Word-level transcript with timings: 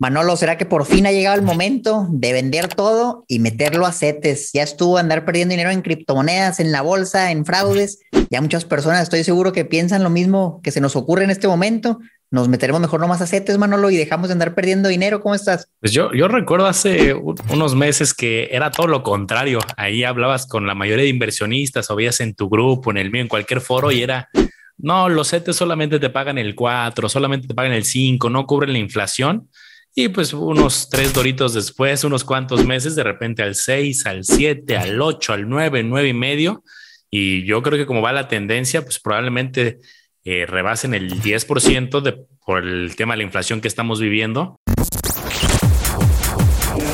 Manolo, 0.00 0.36
¿será 0.36 0.58
que 0.58 0.66
por 0.66 0.86
fin 0.86 1.06
ha 1.06 1.12
llegado 1.12 1.36
el 1.36 1.42
momento 1.42 2.08
de 2.10 2.32
vender 2.32 2.66
todo 2.66 3.24
y 3.28 3.38
meterlo 3.38 3.86
a 3.86 3.92
CETES? 3.92 4.50
Ya 4.52 4.64
estuvo 4.64 4.98
andar 4.98 5.24
perdiendo 5.24 5.52
dinero 5.52 5.70
en 5.70 5.82
criptomonedas, 5.82 6.58
en 6.58 6.72
la 6.72 6.82
bolsa, 6.82 7.30
en 7.30 7.46
fraudes. 7.46 8.00
Ya 8.28 8.40
muchas 8.40 8.64
personas 8.64 9.02
estoy 9.02 9.22
seguro 9.22 9.52
que 9.52 9.64
piensan 9.64 10.02
lo 10.02 10.10
mismo 10.10 10.60
que 10.64 10.72
se 10.72 10.80
nos 10.80 10.96
ocurre 10.96 11.22
en 11.22 11.30
este 11.30 11.46
momento. 11.46 12.00
Nos 12.32 12.48
meteremos 12.48 12.80
mejor 12.80 12.98
nomás 12.98 13.20
a 13.20 13.28
CETES, 13.28 13.56
Manolo, 13.56 13.88
y 13.88 13.96
dejamos 13.96 14.28
de 14.28 14.32
andar 14.32 14.56
perdiendo 14.56 14.88
dinero. 14.88 15.20
¿Cómo 15.20 15.36
estás? 15.36 15.68
Pues 15.78 15.92
yo, 15.92 16.12
yo 16.12 16.26
recuerdo 16.26 16.66
hace 16.66 17.14
unos 17.14 17.76
meses 17.76 18.14
que 18.14 18.48
era 18.50 18.72
todo 18.72 18.88
lo 18.88 19.04
contrario. 19.04 19.60
Ahí 19.76 20.02
hablabas 20.02 20.46
con 20.46 20.66
la 20.66 20.74
mayoría 20.74 21.04
de 21.04 21.10
inversionistas 21.10 21.88
o 21.90 21.94
veías 21.94 22.18
en 22.18 22.34
tu 22.34 22.48
grupo, 22.48 22.90
en 22.90 22.96
el 22.96 23.12
mío, 23.12 23.22
en 23.22 23.28
cualquier 23.28 23.60
foro 23.60 23.92
y 23.92 24.02
era 24.02 24.28
no, 24.76 25.08
los 25.08 25.30
CETES 25.30 25.56
solamente 25.56 26.00
te 26.00 26.10
pagan 26.10 26.38
el 26.38 26.54
4, 26.54 27.08
solamente 27.08 27.46
te 27.46 27.54
pagan 27.54 27.72
el 27.72 27.84
5, 27.84 28.28
no 28.28 28.46
cubren 28.46 28.72
la 28.72 28.78
inflación. 28.78 29.48
Y 29.96 30.08
pues 30.08 30.32
unos 30.32 30.88
tres 30.88 31.12
doritos 31.12 31.54
después, 31.54 32.02
unos 32.02 32.24
cuantos 32.24 32.66
meses, 32.66 32.96
de 32.96 33.04
repente 33.04 33.44
al 33.44 33.54
6, 33.54 34.06
al 34.06 34.24
7, 34.24 34.76
al 34.76 35.00
8, 35.00 35.32
al 35.32 35.48
9, 35.48 35.84
9 35.84 36.08
y 36.08 36.12
medio. 36.12 36.64
Y 37.10 37.44
yo 37.44 37.62
creo 37.62 37.78
que 37.78 37.86
como 37.86 38.02
va 38.02 38.12
la 38.12 38.26
tendencia, 38.26 38.82
pues 38.82 38.98
probablemente 38.98 39.78
eh, 40.24 40.46
rebasen 40.46 40.94
el 40.94 41.22
10% 41.22 42.00
de, 42.00 42.26
por 42.44 42.64
el 42.64 42.96
tema 42.96 43.14
de 43.14 43.18
la 43.18 43.22
inflación 43.22 43.60
que 43.60 43.68
estamos 43.68 44.00
viviendo. 44.00 44.56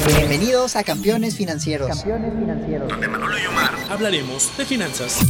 Bienvenidos 0.07 0.77
a 0.77 0.85
Campeones 0.85 1.39
Financieros. 1.39 1.89
Campeones 1.89 2.35
Financieros. 2.39 2.87
Donde 2.87 3.09
Manolo 3.09 3.39
y 3.39 3.47
Omar 3.47 3.73
hablaremos 3.89 4.55
de 4.59 4.67
finanzas. 4.67 5.21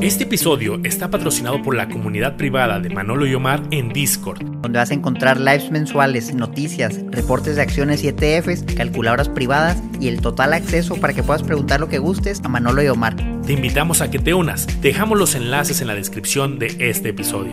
Este 0.00 0.24
episodio 0.24 0.80
está 0.82 1.10
patrocinado 1.10 1.60
por 1.60 1.76
la 1.76 1.86
comunidad 1.90 2.38
privada 2.38 2.80
de 2.80 2.88
Manolo 2.88 3.26
y 3.26 3.34
Omar 3.34 3.62
en 3.70 3.90
Discord, 3.90 4.42
donde 4.62 4.78
vas 4.78 4.90
a 4.90 4.94
encontrar 4.94 5.38
lives 5.38 5.70
mensuales, 5.70 6.34
noticias, 6.34 6.98
reportes 7.10 7.56
de 7.56 7.62
acciones 7.62 8.02
y 8.02 8.08
ETFs, 8.08 8.62
calculadoras 8.74 9.28
privadas 9.28 9.76
y 10.00 10.08
el 10.08 10.22
total 10.22 10.54
acceso 10.54 10.96
para 10.96 11.12
que 11.12 11.22
puedas 11.22 11.42
preguntar 11.42 11.80
lo 11.80 11.88
que 11.90 11.98
gustes 11.98 12.40
a 12.42 12.48
Manolo 12.48 12.82
y 12.82 12.88
Omar. 12.88 13.14
Te 13.46 13.52
invitamos 13.52 14.00
a 14.00 14.10
que 14.10 14.18
te 14.18 14.32
unas. 14.32 14.80
Dejamos 14.80 15.18
los 15.18 15.34
enlaces 15.34 15.82
en 15.82 15.88
la 15.88 15.94
descripción 15.94 16.58
de 16.58 16.74
este 16.78 17.10
episodio. 17.10 17.52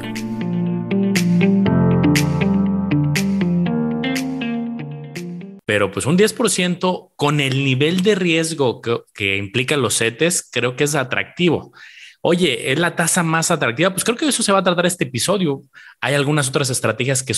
Pero 5.66 5.92
pues 5.92 6.06
un 6.06 6.18
10% 6.18 7.10
con 7.18 7.42
el 7.42 7.66
nivel 7.66 8.04
de 8.04 8.16
riesgo 8.16 8.82
que, 8.82 9.00
que 9.14 9.36
implican 9.36 9.82
los 9.82 9.98
CETES, 9.98 10.50
creo 10.50 10.78
que 10.78 10.86
es 10.86 10.96
atractivo 10.96 11.74
oye, 12.28 12.74
es 12.74 12.78
la 12.78 12.94
tasa 12.94 13.24
más 13.24 13.52
atractiva, 13.52 13.92
pues 13.92 14.04
creo 14.04 14.18
que 14.18 14.28
eso 14.28 14.44
se 14.44 14.52
va 14.52 14.60
a 14.60 14.64
tratar 14.64 14.86
este 14.86 15.06
episodio. 15.06 15.62
Hay 16.02 16.14
algunas 16.14 16.50
otras 16.50 16.70
estrategias 16.70 17.24
que, 17.24 17.34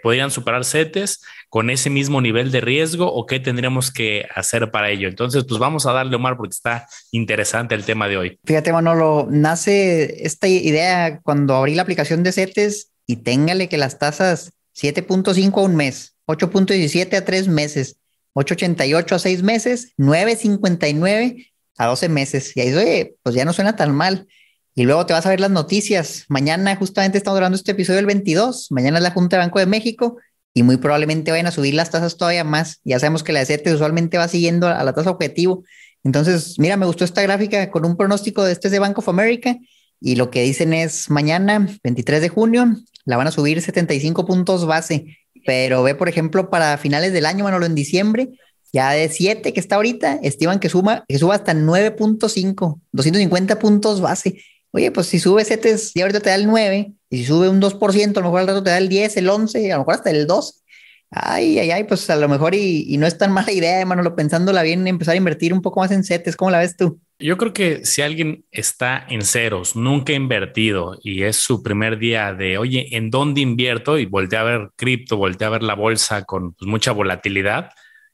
podrían 0.00 0.30
superar 0.30 0.64
CETES 0.64 1.20
con 1.48 1.68
ese 1.68 1.90
mismo 1.90 2.20
nivel 2.20 2.52
de 2.52 2.60
riesgo 2.60 3.12
o 3.12 3.26
qué 3.26 3.40
tendríamos 3.40 3.90
que 3.90 4.24
hacer 4.32 4.70
para 4.70 4.90
ello. 4.90 5.08
Entonces, 5.08 5.44
pues 5.48 5.58
vamos 5.58 5.84
a 5.86 5.92
darle, 5.92 6.14
Omar, 6.14 6.36
porque 6.36 6.54
está 6.54 6.86
interesante 7.10 7.74
el 7.74 7.84
tema 7.84 8.06
de 8.06 8.18
hoy. 8.18 8.38
Fíjate, 8.44 8.72
Manolo, 8.72 9.26
nace 9.28 10.24
esta 10.24 10.46
idea 10.46 11.18
cuando 11.24 11.56
abrí 11.56 11.74
la 11.74 11.82
aplicación 11.82 12.22
de 12.22 12.30
CETES 12.30 12.92
y 13.08 13.16
téngale 13.16 13.68
que 13.68 13.78
las 13.78 13.98
tasas 13.98 14.52
7.5 14.80 15.58
a 15.58 15.62
un 15.62 15.74
mes, 15.74 16.14
8.17 16.28 17.16
a 17.16 17.24
tres 17.24 17.48
meses, 17.48 17.96
8.88 18.34 19.12
a 19.12 19.18
seis 19.18 19.42
meses, 19.42 19.92
9.59 19.98 21.49
a 21.78 21.86
12 21.86 22.08
meses. 22.08 22.56
Y 22.56 22.60
ahí, 22.60 22.74
oye, 22.74 23.16
pues 23.22 23.34
ya 23.34 23.44
no 23.44 23.52
suena 23.52 23.76
tan 23.76 23.94
mal. 23.94 24.26
Y 24.74 24.84
luego 24.84 25.04
te 25.06 25.12
vas 25.12 25.26
a 25.26 25.30
ver 25.30 25.40
las 25.40 25.50
noticias. 25.50 26.24
Mañana 26.28 26.76
justamente 26.76 27.18
estamos 27.18 27.36
grabando 27.36 27.56
este 27.56 27.72
episodio 27.72 27.98
el 27.98 28.06
22. 28.06 28.68
Mañana 28.70 28.98
es 28.98 29.02
la 29.02 29.10
Junta 29.10 29.36
de 29.36 29.42
Banco 29.42 29.58
de 29.58 29.66
México 29.66 30.16
y 30.54 30.62
muy 30.62 30.76
probablemente 30.76 31.30
vayan 31.30 31.46
a 31.46 31.50
subir 31.50 31.74
las 31.74 31.90
tasas 31.90 32.16
todavía 32.16 32.44
más. 32.44 32.80
Ya 32.84 32.98
sabemos 32.98 33.22
que 33.22 33.32
la 33.32 33.44
CETES 33.44 33.74
usualmente 33.74 34.18
va 34.18 34.28
siguiendo 34.28 34.68
a 34.68 34.82
la 34.84 34.92
tasa 34.92 35.10
objetivo. 35.10 35.64
Entonces, 36.02 36.58
mira, 36.58 36.76
me 36.76 36.86
gustó 36.86 37.04
esta 37.04 37.22
gráfica 37.22 37.70
con 37.70 37.84
un 37.84 37.96
pronóstico 37.96 38.44
de 38.44 38.52
este 38.52 38.70
de 38.70 38.78
Bank 38.78 38.98
of 38.98 39.08
America 39.08 39.56
y 40.00 40.16
lo 40.16 40.30
que 40.30 40.42
dicen 40.42 40.72
es 40.72 41.10
mañana, 41.10 41.68
23 41.84 42.22
de 42.22 42.28
junio, 42.30 42.74
la 43.04 43.16
van 43.16 43.26
a 43.26 43.30
subir 43.30 43.60
75 43.60 44.24
puntos 44.26 44.66
base. 44.66 45.18
Pero 45.46 45.82
ve, 45.82 45.94
por 45.94 46.08
ejemplo, 46.08 46.50
para 46.50 46.76
finales 46.78 47.12
del 47.12 47.26
año, 47.26 47.44
Manolo, 47.44 47.66
en 47.66 47.74
diciembre, 47.74 48.30
ya 48.72 48.90
de 48.92 49.08
7 49.08 49.52
que 49.52 49.60
está 49.60 49.76
ahorita, 49.76 50.20
estiman 50.22 50.60
que, 50.60 50.68
suma, 50.68 51.04
que 51.08 51.18
suba 51.18 51.34
hasta 51.34 51.54
9.5, 51.54 52.80
250 52.92 53.58
puntos 53.58 54.00
base. 54.00 54.42
Oye, 54.72 54.90
pues 54.92 55.08
si 55.08 55.18
sube 55.18 55.44
CETES, 55.44 55.92
ya 55.94 56.04
ahorita 56.04 56.20
te 56.20 56.30
da 56.30 56.36
el 56.36 56.46
9, 56.46 56.92
y 57.10 57.16
si 57.18 57.24
sube 57.24 57.48
un 57.48 57.60
2%, 57.60 58.16
a 58.16 58.20
lo 58.20 58.26
mejor 58.26 58.40
al 58.40 58.46
rato 58.46 58.62
te 58.62 58.70
da 58.70 58.78
el 58.78 58.88
10, 58.88 59.16
el 59.16 59.28
11, 59.28 59.72
a 59.72 59.76
lo 59.76 59.80
mejor 59.82 59.94
hasta 59.94 60.10
el 60.10 60.26
2. 60.26 60.64
Ay, 61.12 61.58
ay, 61.58 61.72
ay, 61.72 61.84
pues 61.84 62.08
a 62.08 62.14
lo 62.14 62.28
mejor 62.28 62.54
y, 62.54 62.84
y 62.86 62.96
no 62.96 63.06
es 63.06 63.18
tan 63.18 63.32
mala 63.32 63.50
idea, 63.50 63.84
Manolo, 63.84 64.14
pensándola 64.14 64.62
bien, 64.62 64.86
empezar 64.86 65.14
a 65.14 65.16
invertir 65.16 65.52
un 65.52 65.60
poco 65.60 65.80
más 65.80 65.90
en 65.90 66.04
CETES. 66.04 66.36
¿Cómo 66.36 66.52
la 66.52 66.60
ves 66.60 66.76
tú? 66.76 67.00
Yo 67.18 67.36
creo 67.36 67.52
que 67.52 67.84
si 67.84 68.00
alguien 68.00 68.44
está 68.52 69.04
en 69.08 69.22
ceros, 69.22 69.74
nunca 69.74 70.12
ha 70.12 70.16
invertido 70.16 70.96
y 71.02 71.24
es 71.24 71.36
su 71.36 71.64
primer 71.64 71.98
día 71.98 72.32
de, 72.32 72.56
oye, 72.56 72.96
¿en 72.96 73.10
dónde 73.10 73.40
invierto? 73.40 73.98
Y 73.98 74.06
voltea 74.06 74.40
a 74.40 74.44
ver 74.44 74.70
cripto, 74.76 75.16
voltea 75.16 75.48
a 75.48 75.50
ver 75.50 75.62
la 75.64 75.74
bolsa 75.74 76.24
con 76.24 76.54
pues, 76.54 76.68
mucha 76.68 76.92
volatilidad 76.92 77.70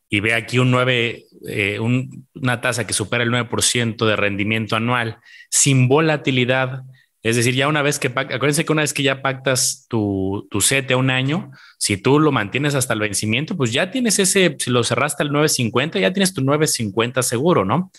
y 0.09 0.21
ve 0.21 0.35
aquí 0.35 0.59
un 0.59 0.71
9, 0.71 1.25
eh, 1.49 1.81
una 1.81 2.61
tasa 2.61 2.87
que 2.87 2.93
supera 2.93 3.25
el 3.25 3.31
9% 3.31 4.07
de 4.07 4.17
rendimiento 4.17 4.77
anual 4.77 5.19
sin 5.51 5.89
volatilidad. 5.89 6.83
Es 7.23 7.35
decir, 7.35 7.55
ya 7.55 7.67
una 7.67 7.83
vez 7.83 7.99
que, 7.99 8.07
acuérdense 8.07 8.65
que 8.65 8.73
una 8.73 8.83
vez 8.83 8.95
que 8.95 9.03
ya 9.03 9.21
pactas 9.21 9.87
tu, 9.89 10.47
tu 10.49 10.61
CETE 10.61 10.95
a 10.95 10.97
un 10.97 11.11
año, 11.11 11.51
si 11.77 11.97
tú 11.97 12.21
lo 12.21 12.31
mantienes 12.31 12.77
hasta 12.77 12.95
el 12.95 13.01
vencimiento, 13.01 13.57
pues 13.57 13.73
ya 13.73 13.91
tienes 13.91 14.21
ese, 14.21 14.57
si 14.61 14.71
lo 14.71 14.85
cerraste 14.85 15.25
al 15.25 15.31
9.50, 15.31 16.01
ya 16.01 16.13
tienes 16.13 16.35
tu 16.35 16.43
9.50 16.43 17.23
seguro, 17.23 17.65
¿no? 17.65 17.91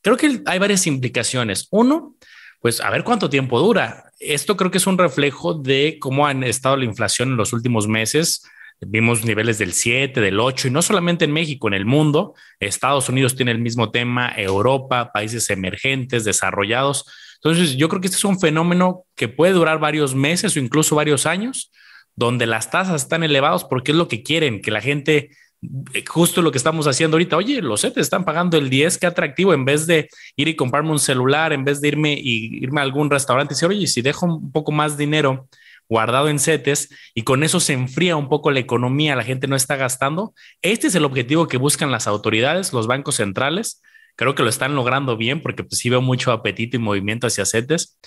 Creo 0.00 0.16
que 0.16 0.40
hay 0.46 0.58
varias 0.58 0.86
implicaciones. 0.86 1.68
Uno, 1.70 2.16
pues 2.60 2.80
a 2.80 2.88
ver 2.88 3.04
cuánto 3.04 3.28
tiempo 3.28 3.60
dura. 3.60 4.04
Esto 4.18 4.56
creo 4.56 4.70
que 4.70 4.78
es 4.78 4.86
un 4.86 4.96
reflejo 4.96 5.52
de 5.52 5.98
cómo 6.00 6.26
han 6.26 6.42
estado 6.42 6.78
la 6.78 6.86
inflación 6.86 7.30
en 7.30 7.36
los 7.36 7.52
últimos 7.52 7.86
meses 7.86 8.42
Vimos 8.80 9.24
niveles 9.24 9.58
del 9.58 9.72
7, 9.72 10.20
del 10.20 10.38
8, 10.38 10.68
y 10.68 10.70
no 10.70 10.82
solamente 10.82 11.24
en 11.24 11.32
México, 11.32 11.66
en 11.66 11.74
el 11.74 11.84
mundo. 11.84 12.34
Estados 12.60 13.08
Unidos 13.08 13.34
tiene 13.34 13.50
el 13.50 13.58
mismo 13.58 13.90
tema, 13.90 14.32
Europa, 14.36 15.10
países 15.12 15.50
emergentes, 15.50 16.24
desarrollados. 16.24 17.04
Entonces, 17.42 17.76
yo 17.76 17.88
creo 17.88 18.00
que 18.00 18.06
este 18.06 18.18
es 18.18 18.24
un 18.24 18.38
fenómeno 18.38 19.04
que 19.16 19.26
puede 19.26 19.52
durar 19.52 19.80
varios 19.80 20.14
meses 20.14 20.54
o 20.54 20.60
incluso 20.60 20.94
varios 20.94 21.26
años, 21.26 21.72
donde 22.14 22.46
las 22.46 22.70
tasas 22.70 23.02
están 23.02 23.24
elevadas 23.24 23.64
porque 23.64 23.90
es 23.90 23.98
lo 23.98 24.06
que 24.06 24.22
quieren, 24.22 24.62
que 24.62 24.70
la 24.70 24.80
gente, 24.80 25.30
eh, 25.92 26.04
justo 26.06 26.40
lo 26.40 26.52
que 26.52 26.58
estamos 26.58 26.86
haciendo 26.86 27.16
ahorita, 27.16 27.36
oye, 27.36 27.60
los 27.60 27.80
CETES 27.80 28.02
están 28.02 28.24
pagando 28.24 28.58
el 28.58 28.70
10, 28.70 28.98
qué 28.98 29.06
atractivo, 29.06 29.54
en 29.54 29.64
vez 29.64 29.88
de 29.88 30.08
ir 30.36 30.46
y 30.46 30.54
comprarme 30.54 30.90
un 30.90 30.98
celular, 31.00 31.52
en 31.52 31.64
vez 31.64 31.80
de 31.80 31.88
irme 31.88 32.12
y 32.12 32.62
irme 32.62 32.80
a 32.80 32.84
algún 32.84 33.10
restaurante 33.10 33.54
y 33.54 33.56
decir, 33.56 33.68
oye, 33.68 33.86
si 33.88 34.02
dejo 34.02 34.26
un 34.26 34.52
poco 34.52 34.70
más 34.70 34.96
dinero 34.96 35.48
guardado 35.88 36.28
en 36.28 36.38
CETES 36.38 36.90
y 37.14 37.22
con 37.22 37.42
eso 37.42 37.60
se 37.60 37.72
enfría 37.72 38.16
un 38.16 38.28
poco 38.28 38.50
la 38.50 38.60
economía, 38.60 39.16
la 39.16 39.24
gente 39.24 39.46
no 39.46 39.56
está 39.56 39.76
gastando. 39.76 40.34
Este 40.62 40.86
es 40.86 40.94
el 40.94 41.04
objetivo 41.04 41.48
que 41.48 41.56
buscan 41.56 41.90
las 41.90 42.06
autoridades, 42.06 42.72
los 42.72 42.86
bancos 42.86 43.16
centrales. 43.16 43.82
Creo 44.16 44.34
que 44.34 44.42
lo 44.42 44.48
están 44.48 44.74
logrando 44.74 45.16
bien 45.16 45.40
porque 45.40 45.64
pues, 45.64 45.80
sí 45.80 45.90
veo 45.90 46.02
mucho 46.02 46.32
apetito 46.32 46.76
y 46.76 46.80
movimiento 46.80 47.26
hacia 47.26 47.46
CETES. 47.46 47.98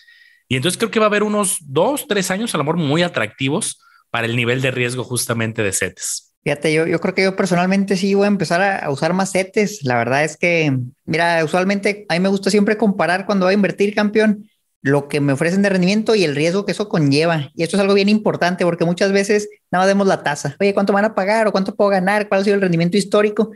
Y 0.48 0.58
entonces 0.58 0.78
creo 0.78 0.92
que 0.92 1.00
va 1.00 1.06
a 1.06 1.10
haber 1.10 1.24
unos 1.24 1.58
dos, 1.62 2.08
tres 2.08 2.30
años 2.30 2.54
a 2.54 2.58
lo 2.58 2.66
mejor 2.66 2.78
muy 2.78 3.04
atractivos 3.04 3.82
para 4.10 4.28
el 4.28 4.36
nivel 4.36 4.62
de 4.62 4.72
riesgo 4.72 5.04
justamente 5.04 5.64
de 5.64 5.72
CETES. 5.72 6.36
Fíjate, 6.44 6.74
yo, 6.74 6.88
yo 6.88 7.00
creo 7.00 7.14
que 7.14 7.24
yo 7.24 7.36
personalmente 7.36 7.96
sí 7.96 8.16
voy 8.16 8.26
a 8.26 8.28
empezar 8.28 8.62
a, 8.62 8.80
a, 8.80 8.90
usar 8.92 9.14
más 9.14 9.32
CETES. 9.32 9.84
La 9.84 9.96
verdad 9.96 10.24
es 10.24 10.38
que, 10.38 10.76
mira, 11.06 11.44
usualmente 11.46 12.06
a 12.10 12.16
mí 12.16 12.20
me 12.20 12.30
gusta 12.30 12.50
siempre 12.50 12.78
comparar 12.78 13.26
cuando 13.26 13.46
voy 13.46 13.54
a 13.54 13.56
invertir 13.56 13.94
campeón 13.94 14.50
lo 14.82 15.08
que 15.08 15.22
me 15.22 15.34
ofrecen 15.34 15.62
de 15.62 15.70
rendimiento 15.70 16.16
y 16.16 16.24
el 16.24 16.36
riesgo 16.36 16.66
que 16.66 16.72
eso 16.72 16.90
conlleva. 16.90 17.52
Y 17.54 17.64
esto 17.64 17.78
es 17.78 17.82
algo 17.82 17.94
bien 17.94 18.10
importante 18.10 18.66
porque 18.66 18.86
muchas 18.86 19.12
veces 19.12 19.50
nada 19.72 19.84
más 19.84 19.88
vemos 19.88 20.08
la 20.08 20.24
tasa. 20.24 20.56
Oye, 20.60 20.74
¿cuánto 20.74 20.94
van 20.94 21.06
a 21.06 21.14
pagar 21.14 21.48
o 21.48 21.52
cuánto 21.52 21.76
puedo 21.76 21.90
ganar? 21.90 22.28
¿Cuál 22.28 22.42
ha 22.42 22.44
sido 22.44 22.56
el 22.56 22.62
rendimiento 22.62 22.98
histórico? 22.98 23.52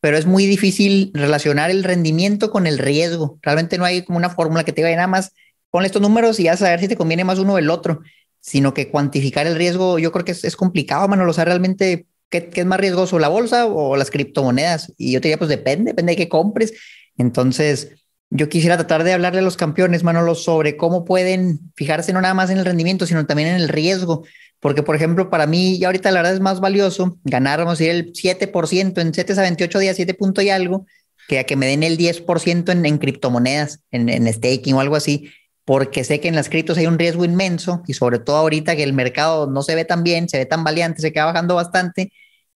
Pero 0.00 0.16
es 0.16 0.24
muy 0.24 0.46
difícil 0.46 1.10
relacionar 1.12 1.70
el 1.70 1.84
rendimiento 1.84 2.50
con 2.50 2.66
el 2.66 2.78
riesgo. 2.78 3.38
Realmente 3.42 3.76
no 3.76 3.84
hay 3.84 4.02
como 4.02 4.16
una 4.16 4.30
fórmula 4.30 4.64
que 4.64 4.72
te 4.72 4.82
diga 4.82 4.94
nada 4.96 5.06
más 5.06 5.32
ponle 5.70 5.86
estos 5.86 6.02
números 6.02 6.40
y 6.40 6.44
ya 6.44 6.56
saber 6.56 6.80
si 6.80 6.88
te 6.88 6.96
conviene 6.96 7.24
más 7.24 7.38
uno 7.38 7.54
o 7.54 7.58
el 7.58 7.70
otro, 7.70 8.00
sino 8.40 8.74
que 8.74 8.90
cuantificar 8.90 9.46
el 9.46 9.56
riesgo 9.56 9.98
yo 9.98 10.12
creo 10.12 10.24
que 10.24 10.32
es, 10.32 10.44
es 10.44 10.56
complicado, 10.56 11.06
Manolo. 11.08 11.30
O 11.30 11.34
sea, 11.34 11.44
realmente, 11.44 12.06
¿qué, 12.28 12.48
¿qué, 12.48 12.60
es 12.60 12.66
más 12.66 12.80
riesgoso, 12.80 13.18
la 13.18 13.28
bolsa 13.28 13.66
o 13.66 13.96
las 13.96 14.10
criptomonedas? 14.10 14.92
Y 14.96 15.12
yo 15.12 15.20
te 15.20 15.28
diría, 15.28 15.38
pues 15.38 15.50
depende, 15.50 15.92
depende 15.92 16.12
de 16.12 16.16
qué 16.16 16.28
compres. 16.28 16.72
Entonces, 17.16 17.92
yo 18.30 18.48
quisiera 18.48 18.76
tratar 18.76 19.02
de 19.02 19.12
hablarle 19.12 19.40
a 19.40 19.42
los 19.42 19.56
campeones, 19.56 20.04
Manolo, 20.04 20.36
sobre 20.36 20.76
cómo 20.76 21.04
pueden 21.04 21.72
fijarse 21.74 22.12
no 22.12 22.20
nada 22.20 22.34
más 22.34 22.48
en 22.50 22.58
el 22.58 22.64
rendimiento, 22.64 23.04
sino 23.06 23.26
también 23.26 23.48
en 23.48 23.56
el 23.56 23.68
riesgo. 23.68 24.24
Porque, 24.60 24.82
por 24.84 24.94
ejemplo, 24.94 25.30
para 25.30 25.46
mí, 25.46 25.76
y 25.76 25.84
ahorita 25.84 26.10
la 26.12 26.20
verdad 26.20 26.34
es 26.34 26.40
más 26.40 26.60
valioso 26.60 27.18
ganar, 27.24 27.58
vamos 27.58 27.80
a 27.80 27.84
decir, 27.84 27.90
el 27.90 28.12
7% 28.12 29.00
en 29.00 29.12
7 29.12 29.32
a 29.32 29.42
28 29.42 29.78
días, 29.80 29.96
7 29.96 30.14
puntos 30.14 30.44
y 30.44 30.50
algo, 30.50 30.86
que 31.26 31.40
a 31.40 31.44
que 31.44 31.56
me 31.56 31.66
den 31.66 31.82
el 31.82 31.98
10% 31.98 32.70
en, 32.70 32.86
en 32.86 32.98
criptomonedas, 32.98 33.80
en, 33.90 34.08
en 34.08 34.32
staking 34.32 34.74
o 34.74 34.80
algo 34.80 34.96
así. 34.96 35.30
porque 35.64 36.04
sé 36.04 36.20
que 36.20 36.28
en 36.28 36.34
las 36.34 36.48
criptos 36.48 36.78
hay 36.78 36.86
un 36.86 36.98
riesgo 36.98 37.24
inmenso 37.24 37.82
y 37.86 37.94
sobre 37.94 38.18
todo 38.18 38.36
ahorita 38.36 38.76
que 38.76 38.82
el 38.82 38.92
mercado 38.92 39.48
no 39.48 39.62
se 39.62 39.74
ve 39.74 39.84
tan 39.84 40.02
bien, 40.02 40.28
se 40.28 40.38
ve 40.38 40.46
tan 40.46 40.64
valiente, 40.64 41.00
se 41.00 41.12
queda 41.12 41.26
bajando 41.26 41.54
bastante, 41.54 42.12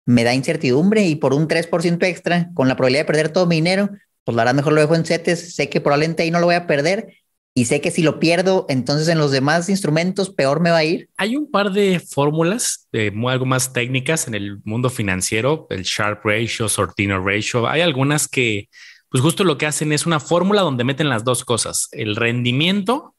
me 0.06 0.24
da 0.24 0.34
incertidumbre 0.34 1.04
y 1.04 1.16
por 1.16 1.34
un 1.34 1.48
3% 1.48 2.04
extra, 2.06 2.50
con 2.54 2.68
la 2.68 2.76
probabilidad 2.76 3.02
de 3.02 3.06
perder 3.06 3.30
todo 3.30 3.46
mi 3.46 3.56
dinero, 3.56 3.90
pues 4.24 4.36
la 4.36 4.44
verdad 4.44 4.56
mejor 4.56 4.74
lo 4.74 4.82
dejo 4.82 4.96
en 4.96 5.06
CETES, 5.06 5.56
sé 5.56 5.70
que 5.70 5.82
probablemente 5.82 6.24
ahí 6.24 6.32
no 6.32 6.40
lo 6.40 6.46
voy 6.46 6.56
a 6.56 6.68
perder 6.68 7.18
y 7.56 7.66
sé 7.66 7.82
que 7.82 7.92
si 7.92 8.02
lo 8.02 8.20
pierdo, 8.20 8.66
entonces 8.68 9.08
en 9.10 9.20
los 9.20 9.32
demás 9.32 9.70
instrumentos 9.70 10.32
peor 10.32 10.60
me 10.60 10.72
va 10.72 10.78
a 10.78 10.84
ir. 10.84 11.10
Hay 11.18 11.36
un 11.36 11.52
par 11.52 11.72
de 11.72 12.00
fórmulas, 12.00 12.88
de 12.92 13.14
algo 13.28 13.46
más 13.46 13.74
técnicas 13.74 14.28
en 14.28 14.34
el 14.34 14.60
mundo 14.64 14.90
financiero, 14.90 15.68
el 15.70 15.84
Sharp 15.84 16.26
Ratio, 16.26 16.68
Sortino 16.68 17.24
Ratio. 17.24 17.68
Hay 17.68 17.82
algunas 17.82 18.28
que, 18.28 18.70
pues 19.10 19.22
justo 19.22 19.44
lo 19.44 19.60
que 19.60 19.68
hacen 19.68 19.94
es 19.94 20.08
una 20.08 20.20
fórmula 20.20 20.62
donde 20.62 20.84
meten 20.84 21.10
las 21.10 21.24
dos 21.24 21.46
cosas, 21.46 21.90
el 21.92 22.16
rendimiento 22.16 23.16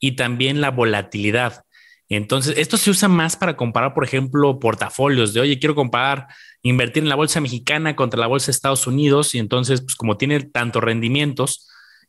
y 0.00 0.16
también 0.16 0.60
la 0.60 0.72
volatilidad. 0.72 1.62
Entonces, 2.08 2.58
esto 2.58 2.76
se 2.76 2.90
usa 2.90 3.08
más 3.08 3.36
para 3.36 3.56
comparar, 3.56 3.94
por 3.94 4.04
ejemplo, 4.04 4.58
portafolios 4.58 5.32
de, 5.32 5.40
oye, 5.40 5.58
quiero 5.58 5.74
comparar, 5.74 6.26
invertir 6.68 7.02
en 7.02 7.08
la 7.08 7.14
bolsa 7.14 7.40
mexicana 7.40 7.96
contra 7.96 8.20
la 8.20 8.26
bolsa 8.26 8.46
de 8.46 8.52
Estados 8.52 8.86
Unidos 8.86 9.34
y 9.34 9.38
entonces, 9.38 9.80
pues 9.80 9.94
como 9.94 10.16
tiene 10.16 10.40
tantos 10.40 10.82
rendimientos 10.82 11.68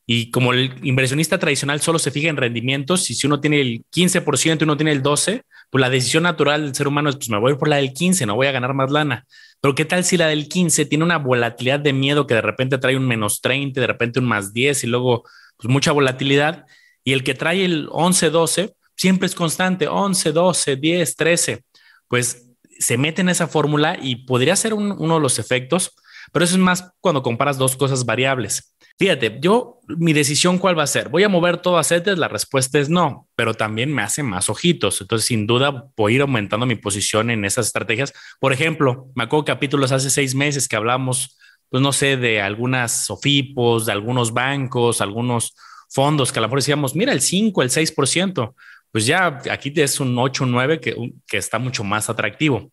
y 0.10 0.32
como 0.32 0.54
el 0.54 0.74
inversionista 0.84 1.38
tradicional 1.38 1.82
solo 1.82 2.00
se 2.00 2.12
fija 2.12 2.30
en 2.30 2.38
rendimientos 2.38 3.10
y 3.10 3.14
si 3.14 3.28
uno 3.28 3.42
tiene 3.42 3.60
el 3.60 3.84
15% 3.92 4.62
y 4.62 4.64
uno 4.64 4.78
tiene 4.78 4.94
el 4.94 5.04
12%, 5.04 5.44
pues 5.70 5.82
la 5.82 5.90
decisión 5.90 6.24
natural 6.24 6.64
del 6.64 6.74
ser 6.74 6.88
humano 6.88 7.10
es, 7.10 7.18
pues 7.18 7.30
me 7.30 7.38
voy 7.38 7.56
por 7.58 7.68
la 7.68 7.76
del 7.76 7.92
15, 7.92 8.26
no 8.26 8.36
voy 8.36 8.48
a 8.48 8.54
ganar 8.54 8.74
más 8.74 8.90
lana. 8.90 9.26
Pero 9.60 9.76
¿qué 9.76 9.84
tal 9.84 10.06
si 10.06 10.16
la 10.16 10.28
del 10.28 10.48
15 10.48 10.86
tiene 10.86 11.04
una 11.04 11.18
volatilidad 11.18 11.82
de 11.82 11.92
miedo 11.92 12.26
que 12.26 12.36
de 12.36 12.42
repente 12.42 12.78
trae 12.78 12.96
un 12.96 13.06
menos 13.06 13.42
30, 13.42 13.82
de 13.82 13.88
repente 13.88 14.20
un 14.20 14.26
más 14.26 14.54
10 14.54 14.86
y 14.86 14.88
luego 14.88 15.24
pues 15.58 15.70
mucha 15.70 15.92
volatilidad? 15.92 16.66
Y 17.04 17.12
el 17.12 17.24
que 17.24 17.34
trae 17.34 17.66
el 17.66 17.90
11, 17.92 18.30
12 18.30 18.76
siempre 18.96 19.26
es 19.26 19.36
constante, 19.36 19.90
11, 19.90 20.32
12, 20.32 20.76
10, 20.78 21.16
13, 21.18 21.64
pues 22.08 22.47
se 22.80 22.98
mete 22.98 23.22
en 23.22 23.30
esa 23.30 23.48
fórmula 23.48 23.98
y 24.02 24.26
podría 24.26 24.56
ser 24.56 24.74
uno 24.74 25.16
de 25.16 25.22
los 25.22 25.40
efectos, 25.40 25.96
pero 26.32 26.46
eso 26.46 26.56
es 26.56 26.62
más 26.62 26.92
cuando 27.00 27.24
comparas 27.24 27.58
dos 27.58 27.76
cosas 27.76 28.06
variables. 28.06 28.76
Fíjate, 29.00 29.38
yo, 29.40 29.80
mi 29.88 30.12
decisión, 30.12 30.58
¿cuál 30.58 30.78
va 30.78 30.84
a 30.84 30.88
ser? 30.88 31.10
¿Voy 31.10 31.24
a 31.24 31.30
mover 31.30 31.58
todo 31.58 31.78
a 31.78 31.84
CETES? 31.84 32.18
La 32.18 32.28
respuesta 32.28 32.80
es 32.80 32.90
no, 32.90 33.28
pero 33.36 33.54
también 33.54 33.94
me 33.94 34.02
hace 34.02 34.24
más 34.24 34.50
ojitos. 34.50 35.02
Entonces, 35.02 35.28
sin 35.28 35.46
duda, 35.46 35.92
voy 35.96 36.14
a 36.14 36.16
ir 36.16 36.22
aumentando 36.22 36.66
mi 36.66 36.76
posición 36.76 37.30
en 37.30 37.46
esas 37.46 37.68
estrategias. 37.68 38.12
Por 38.40 38.54
ejemplo, 38.54 39.12
me 39.14 39.26
acuerdo 39.26 39.46
capítulos 39.46 39.92
hace 39.92 40.10
seis 40.10 40.34
meses 40.34 40.68
que 40.68 40.76
hablamos, 40.76 41.38
pues 41.70 41.84
no 41.84 41.94
sé, 41.94 42.18
de 42.18 42.42
algunas 42.42 43.06
SOFIPOS, 43.06 43.86
de 43.86 43.92
algunos 43.92 44.34
bancos, 44.34 45.00
algunos 45.00 45.54
fondos 45.90 46.32
que 46.32 46.40
a 46.40 46.42
lo 46.42 46.48
mejor 46.48 46.60
decíamos, 46.60 46.96
mira, 46.96 47.14
el 47.14 47.22
5, 47.22 47.62
el 47.62 47.70
6% 47.70 48.56
pues 48.92 49.06
ya 49.06 49.40
aquí 49.52 49.74
es 49.76 50.00
un 50.00 50.18
8, 50.18 50.46
9 50.46 50.80
que, 50.80 50.96
que 51.28 51.38
está 51.38 51.60
mucho 51.60 51.84
más 51.84 52.10
atractivo. 52.10 52.72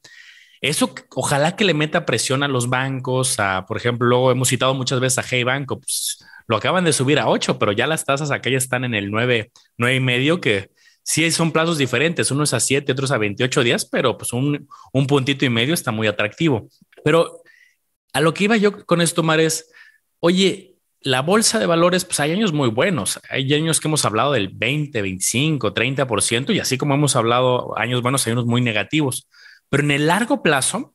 Eso 0.61 0.95
ojalá 1.15 1.57
que 1.57 1.65
le 1.65 1.75
meta 1.75 2.07
presión 2.07 2.43
a 2.43 2.49
los 2.49 2.71
bancos, 2.71 3.39
a, 3.39 3.67
por 3.67 3.77
ejemplo, 3.77 4.31
hemos 4.31 4.49
citado 4.49 4.73
muchas 4.73 4.99
veces 4.99 5.19
a 5.19 5.25
Hey 5.29 5.45
Banco, 5.45 5.79
pues 5.79 6.25
lo 6.47 6.57
acaban 6.57 6.85
de 6.85 6.93
subir 6.93 7.19
a 7.19 7.29
8, 7.29 7.59
pero 7.59 7.73
ya 7.73 7.87
las 7.87 8.05
tasas 8.05 8.31
acá 8.31 8.49
ya 8.49 8.57
están 8.57 8.85
en 8.85 8.95
el 8.95 9.11
9, 9.11 9.51
9 9.77 9.97
y 9.97 10.01
medio, 10.01 10.41
que 10.41 10.71
sí 11.03 11.31
son 11.31 11.53
plazos 11.53 11.77
diferentes, 11.77 12.31
uno 12.31 12.45
es 12.45 12.55
a 12.55 12.61
7, 12.61 12.93
otros 12.93 13.11
a 13.11 13.19
28 13.19 13.63
días, 13.63 13.85
pero 13.85 14.17
pues 14.17 14.33
un, 14.33 14.67
un 14.93 15.07
puntito 15.07 15.45
y 15.45 15.51
medio 15.51 15.75
está 15.75 15.93
muy 15.93 16.07
atractivo. 16.07 16.69
Pero 17.05 17.43
a 18.15 18.21
lo 18.21 18.33
que 18.33 18.45
iba 18.45 18.57
yo 18.57 18.87
con 18.87 19.01
esto, 19.01 19.23
Mar, 19.23 19.41
es, 19.41 19.71
oye, 20.21 20.74
la 21.05 21.21
bolsa 21.21 21.59
de 21.59 21.67
valores, 21.67 22.07
pues 22.07 22.19
hay 22.21 22.33
años 22.33 22.53
muy 22.53 22.71
buenos. 22.71 23.21
Hay 23.29 23.53
años 23.53 23.79
que 23.79 23.89
hemos 23.89 24.05
hablado 24.07 24.33
del 24.33 24.49
20, 24.49 25.03
25, 25.03 25.75
30% 25.75 26.55
y 26.55 26.61
así 26.61 26.79
como 26.79 26.95
hemos 26.95 27.15
hablado 27.15 27.79
años 27.79 28.01
buenos, 28.01 28.27
hay 28.27 28.33
unos 28.33 28.47
muy 28.47 28.63
negativos. 28.63 29.29
Pero 29.69 29.83
en 29.83 29.91
el 29.91 30.07
largo 30.07 30.43
plazo, 30.43 30.95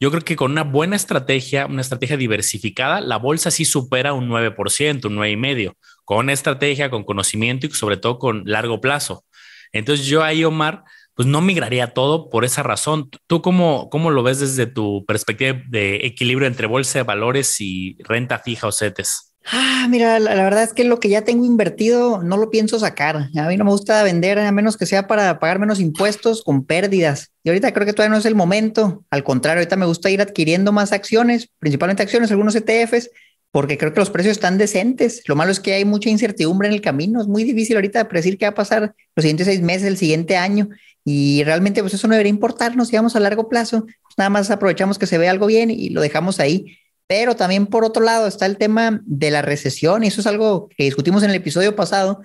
yo 0.00 0.10
creo 0.10 0.22
que 0.22 0.34
con 0.34 0.50
una 0.50 0.64
buena 0.64 0.96
estrategia, 0.96 1.66
una 1.66 1.82
estrategia 1.82 2.16
diversificada, 2.16 3.00
la 3.00 3.16
bolsa 3.16 3.52
sí 3.52 3.64
supera 3.64 4.12
un 4.12 4.28
9%, 4.28 5.06
un 5.06 5.16
9,5%, 5.16 5.74
con 6.04 6.30
estrategia, 6.30 6.90
con 6.90 7.04
conocimiento 7.04 7.66
y 7.66 7.70
sobre 7.70 7.96
todo 7.96 8.18
con 8.18 8.42
largo 8.46 8.80
plazo. 8.80 9.24
Entonces 9.72 10.06
yo 10.06 10.24
ahí, 10.24 10.44
Omar, 10.44 10.82
pues 11.14 11.28
no 11.28 11.40
migraría 11.40 11.94
todo 11.94 12.28
por 12.28 12.44
esa 12.44 12.64
razón. 12.64 13.08
¿Tú 13.28 13.40
cómo, 13.40 13.88
cómo 13.88 14.10
lo 14.10 14.24
ves 14.24 14.40
desde 14.40 14.66
tu 14.66 15.04
perspectiva 15.06 15.62
de 15.68 16.06
equilibrio 16.06 16.48
entre 16.48 16.66
bolsa 16.66 16.98
de 16.98 17.04
valores 17.04 17.60
y 17.60 17.96
renta 18.02 18.40
fija 18.40 18.66
o 18.66 18.72
CETES? 18.72 19.33
Ah, 19.46 19.86
mira, 19.90 20.18
la, 20.20 20.42
verdad 20.42 20.62
es 20.62 20.72
que 20.72 20.84
lo 20.84 20.98
que 20.98 21.10
ya 21.10 21.22
tengo 21.22 21.44
invertido 21.44 22.22
no 22.22 22.38
lo 22.38 22.50
pienso 22.50 22.78
sacar. 22.78 23.28
A 23.36 23.48
mí 23.48 23.56
no 23.58 23.64
me 23.64 23.70
gusta 23.70 24.02
vender 24.02 24.38
a 24.38 24.50
menos 24.52 24.78
que 24.78 24.86
sea 24.86 25.06
para 25.06 25.38
pagar 25.38 25.58
menos 25.58 25.80
impuestos 25.80 26.42
con 26.42 26.64
pérdidas. 26.64 27.30
Y 27.42 27.50
ahorita 27.50 27.72
creo 27.74 27.84
que 27.84 27.92
todavía 27.92 28.14
no 28.14 28.18
es 28.18 28.24
el 28.24 28.34
momento. 28.34 29.04
Al 29.10 29.22
contrario, 29.22 29.60
ahorita 29.60 29.76
me 29.76 29.84
gusta 29.84 30.10
ir 30.10 30.22
adquiriendo 30.22 30.72
más 30.72 30.92
acciones, 30.92 31.50
principalmente 31.58 32.02
acciones, 32.02 32.30
algunos 32.30 32.54
ETFs, 32.54 33.10
porque 33.50 33.76
creo 33.76 33.92
que 33.92 34.00
los 34.00 34.10
precios 34.10 34.32
están 34.32 34.56
decentes. 34.56 35.22
Lo 35.26 35.36
malo 35.36 35.52
es 35.52 35.60
que 35.60 35.74
hay 35.74 35.84
mucha 35.84 36.08
incertidumbre 36.08 36.68
en 36.68 36.74
el 36.74 36.80
camino. 36.80 37.20
Es 37.20 37.28
muy 37.28 37.44
difícil 37.44 37.76
ahorita 37.76 38.08
predecir 38.08 38.38
qué 38.38 38.46
va 38.46 38.52
a 38.52 38.54
pasar 38.54 38.94
los 39.14 39.22
siguientes 39.22 39.46
seis 39.46 39.60
meses, 39.60 39.86
el 39.86 39.98
siguiente 39.98 40.38
año. 40.38 40.70
Y 41.04 41.44
realmente, 41.44 41.82
pues 41.82 41.92
eso 41.92 42.08
no 42.08 42.14
debería 42.14 42.30
importarnos 42.30 42.88
si 42.88 42.96
vamos 42.96 43.14
a 43.14 43.20
largo 43.20 43.50
plazo. 43.50 43.82
Pues 43.82 44.14
nada 44.16 44.30
más 44.30 44.50
aprovechamos 44.50 44.98
que 44.98 45.06
se 45.06 45.18
ve 45.18 45.28
algo 45.28 45.46
bien 45.46 45.70
y 45.70 45.90
lo 45.90 46.00
dejamos 46.00 46.40
ahí. 46.40 46.78
Pero 47.06 47.36
también 47.36 47.66
por 47.66 47.84
otro 47.84 48.02
lado 48.02 48.26
está 48.26 48.46
el 48.46 48.56
tema 48.56 49.00
de 49.04 49.30
la 49.30 49.42
recesión 49.42 50.04
y 50.04 50.08
eso 50.08 50.20
es 50.20 50.26
algo 50.26 50.68
que 50.76 50.84
discutimos 50.84 51.22
en 51.22 51.30
el 51.30 51.36
episodio 51.36 51.76
pasado. 51.76 52.22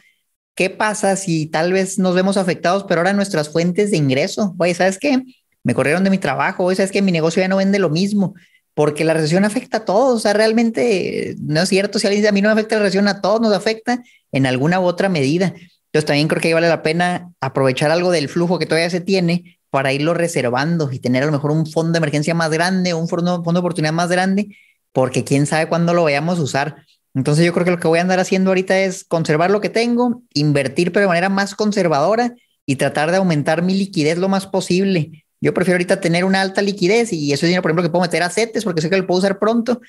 ¿Qué 0.55 0.69
pasa 0.69 1.15
si 1.15 1.47
tal 1.47 1.73
vez 1.73 1.99
nos 1.99 2.15
vemos 2.15 2.37
afectados, 2.37 2.85
pero 2.87 3.01
ahora 3.01 3.13
nuestras 3.13 3.49
fuentes 3.49 3.91
de 3.91 3.97
ingreso? 3.97 4.55
Oye, 4.57 4.73
¿sabes 4.73 4.97
qué? 4.97 5.23
Me 5.63 5.73
corrieron 5.73 6.03
de 6.03 6.09
mi 6.09 6.17
trabajo, 6.17 6.63
oye, 6.63 6.77
¿sabes 6.77 6.91
qué? 6.91 7.01
Mi 7.01 7.11
negocio 7.11 7.41
ya 7.41 7.47
no 7.47 7.57
vende 7.57 7.79
lo 7.79 7.89
mismo, 7.89 8.35
porque 8.73 9.03
la 9.03 9.13
recesión 9.13 9.45
afecta 9.45 9.77
a 9.77 9.85
todos. 9.85 10.15
O 10.15 10.19
sea, 10.19 10.33
realmente 10.33 11.35
no 11.39 11.61
es 11.61 11.69
cierto. 11.69 11.99
Si 11.99 12.07
alguien 12.07 12.21
dice 12.21 12.29
a 12.29 12.31
mí 12.31 12.41
no 12.41 12.49
me 12.49 12.53
afecta 12.53 12.75
la 12.75 12.83
recesión, 12.83 13.07
a 13.07 13.21
todos 13.21 13.41
nos 13.41 13.53
afecta 13.53 14.01
en 14.31 14.45
alguna 14.45 14.79
u 14.79 14.83
otra 14.83 15.09
medida. 15.09 15.53
Entonces 15.87 16.05
también 16.05 16.27
creo 16.27 16.41
que 16.41 16.53
vale 16.53 16.69
la 16.69 16.83
pena 16.83 17.31
aprovechar 17.41 17.91
algo 17.91 18.11
del 18.11 18.29
flujo 18.29 18.59
que 18.59 18.65
todavía 18.65 18.89
se 18.89 19.01
tiene 19.01 19.59
para 19.69 19.91
irlo 19.93 20.13
reservando 20.13 20.91
y 20.91 20.99
tener 20.99 21.23
a 21.23 21.25
lo 21.25 21.31
mejor 21.31 21.51
un 21.51 21.65
fondo 21.65 21.93
de 21.93 21.97
emergencia 21.97 22.33
más 22.33 22.49
grande, 22.49 22.93
un 22.93 23.07
fondo 23.07 23.41
de 23.41 23.59
oportunidad 23.59 23.93
más 23.93 24.09
grande 24.09 24.55
porque 25.00 25.24
quién 25.24 25.46
sabe 25.46 25.69
cuándo 25.69 25.94
lo 25.94 26.04
vayamos 26.04 26.40
a 26.40 26.42
usar. 26.42 26.86
Entonces 27.13 27.46
yo 27.46 27.54
creo 27.54 27.63
que 27.63 27.72
lo 27.72 27.80
que 27.80 27.88
voy 27.88 28.00
a 28.00 28.01
andar 28.01 28.19
haciendo 28.19 28.50
ahorita 28.50 28.78
es 28.80 29.06
conservar 29.06 29.50
lo 29.50 29.62
que 29.62 29.69
tengo, 29.69 30.24
invertir 30.34 30.92
pero 30.92 31.04
de 31.04 31.07
manera 31.07 31.30
más 31.30 31.56
conservadora 31.56 32.36
y 32.66 32.75
tratar 32.75 33.10
de 33.10 33.16
aumentar 33.16 33.62
mi 33.62 33.75
liquidez 33.75 34.18
lo 34.18 34.28
más 34.28 34.46
posible. 34.46 35.24
Yo 35.40 35.54
prefiero 35.54 35.75
ahorita 35.75 36.01
tener 36.01 36.25
una 36.25 36.42
alta 36.42 36.62
liquidez 36.62 37.13
y 37.13 37.31
eso 37.31 37.46
es 37.46 37.48
dinero, 37.48 37.62
por 37.62 37.72
ejemplo, 37.72 37.84
que 37.84 37.89
puedo 37.89 38.01
meter 38.01 38.24
a 38.24 38.29
CETES 38.29 38.65
porque 38.65 38.82
sé 38.82 38.89
que 38.89 38.98
lo 38.98 39.08
puedo 39.08 39.20
usar 39.20 39.39
pronto 39.39 39.79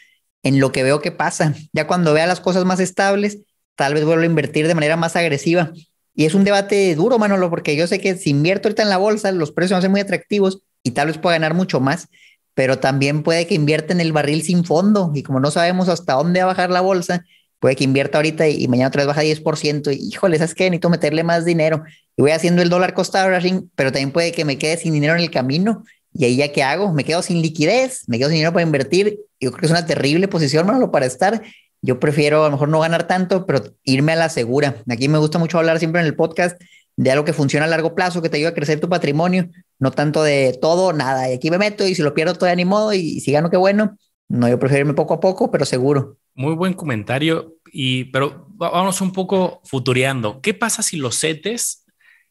en 0.44 0.60
lo 0.60 0.70
que 0.70 0.84
veo 0.84 1.00
que 1.00 1.10
pasa. 1.10 1.56
Ya 1.72 1.88
cuando 1.88 2.14
vea 2.14 2.28
las 2.28 2.38
cosas 2.38 2.64
más 2.64 2.78
estables, 2.78 3.38
tal 3.74 3.94
vez 3.94 4.04
vuelvo 4.04 4.22
a 4.22 4.26
invertir 4.26 4.68
de 4.68 4.76
manera 4.76 4.96
más 4.96 5.16
agresiva. 5.16 5.72
Y 6.14 6.26
es 6.26 6.34
un 6.34 6.44
debate 6.44 6.94
duro, 6.94 7.18
Manolo, 7.18 7.50
porque 7.50 7.74
yo 7.74 7.88
sé 7.88 7.98
que 7.98 8.14
si 8.14 8.30
invierto 8.30 8.68
ahorita 8.68 8.84
en 8.84 8.90
la 8.90 8.96
bolsa, 8.96 9.32
los 9.32 9.50
precios 9.50 9.80
van 9.80 9.86
a 9.86 9.88
muy 9.88 10.02
atractivos 10.02 10.62
y 10.84 10.92
tal 10.92 11.08
vez 11.08 11.18
pueda 11.18 11.34
ganar 11.34 11.54
mucho 11.54 11.80
más 11.80 12.06
pero 12.54 12.78
también 12.78 13.22
puede 13.22 13.46
que 13.46 13.54
invierta 13.54 13.92
en 13.92 14.00
el 14.00 14.12
barril 14.12 14.42
sin 14.42 14.64
fondo 14.64 15.12
y 15.14 15.22
como 15.22 15.40
no 15.40 15.50
sabemos 15.50 15.88
hasta 15.88 16.14
dónde 16.14 16.40
va 16.40 16.46
a 16.46 16.54
bajar 16.54 16.70
la 16.70 16.80
bolsa, 16.80 17.24
puede 17.58 17.76
que 17.76 17.84
invierta 17.84 18.18
ahorita 18.18 18.48
y, 18.48 18.66
mañana 18.68 18.88
otra 18.88 19.02
vez 19.02 19.06
baja 19.08 19.22
10%. 19.22 19.92
Y, 19.92 20.08
híjole, 20.08 20.38
¿sabes 20.38 20.54
qué? 20.54 20.64
Necesito 20.64 20.90
meterle 20.90 21.22
más 21.22 21.44
dinero 21.44 21.84
y 22.16 22.22
voy 22.22 22.32
haciendo 22.32 22.62
el 22.62 22.68
dólar 22.68 22.94
cost 22.94 23.14
averaging, 23.14 23.70
pero 23.76 23.92
también 23.92 24.10
puede 24.10 24.32
que 24.32 24.44
me 24.44 24.58
quede 24.58 24.76
sin 24.76 24.92
dinero 24.92 25.14
en 25.14 25.20
el 25.20 25.30
camino. 25.30 25.84
Y 26.12 26.24
ahí 26.24 26.36
ya 26.36 26.50
qué 26.52 26.62
hago? 26.62 26.92
Me 26.92 27.04
quedo 27.04 27.22
sin 27.22 27.40
liquidez, 27.40 28.02
me 28.08 28.18
quedo 28.18 28.28
sin 28.28 28.36
dinero 28.36 28.52
para 28.52 28.64
invertir. 28.64 29.20
Yo 29.38 29.52
creo 29.52 29.60
que 29.60 29.66
es 29.66 29.72
una 29.72 29.86
terrible 29.86 30.26
posición, 30.26 30.66
Manolo, 30.66 30.90
para 30.90 31.06
estar. 31.06 31.42
Yo 31.82 32.00
prefiero 32.00 32.42
a 32.42 32.48
lo 32.48 32.52
mejor 32.52 32.68
no 32.68 32.80
ganar 32.80 33.06
tanto, 33.06 33.46
pero 33.46 33.62
irme 33.84 34.12
a 34.12 34.16
la 34.16 34.28
segura. 34.28 34.82
Aquí 34.88 35.08
me 35.08 35.18
gusta 35.18 35.38
mucho 35.38 35.58
hablar 35.58 35.78
siempre 35.78 36.00
en 36.00 36.06
el 36.06 36.16
podcast 36.16 36.60
de 37.00 37.10
algo 37.10 37.24
que 37.24 37.32
funciona 37.32 37.64
a 37.64 37.68
largo 37.68 37.94
plazo, 37.94 38.20
que 38.20 38.28
te 38.28 38.36
ayuda 38.36 38.50
a 38.50 38.54
crecer 38.54 38.78
tu 38.78 38.90
patrimonio, 38.90 39.48
no 39.78 39.90
tanto 39.90 40.22
de 40.22 40.58
todo, 40.60 40.92
nada. 40.92 41.30
Y 41.30 41.32
aquí 41.32 41.50
me 41.50 41.56
meto 41.56 41.88
y 41.88 41.94
si 41.94 42.02
lo 42.02 42.12
pierdo, 42.12 42.34
todavía 42.34 42.56
ni 42.56 42.66
modo. 42.66 42.92
Y 42.92 43.20
si 43.20 43.32
gano, 43.32 43.48
qué 43.48 43.56
bueno. 43.56 43.96
No, 44.28 44.50
yo 44.50 44.58
prefiero 44.58 44.82
irme 44.82 44.92
poco 44.92 45.14
a 45.14 45.20
poco, 45.20 45.50
pero 45.50 45.64
seguro. 45.64 46.18
Muy 46.34 46.54
buen 46.54 46.74
comentario. 46.74 47.54
Y, 47.72 48.04
pero 48.04 48.46
vamos 48.50 49.00
un 49.00 49.14
poco 49.14 49.62
futureando. 49.64 50.42
¿Qué 50.42 50.52
pasa 50.52 50.82
si 50.82 50.98
los 50.98 51.18
CETES 51.18 51.86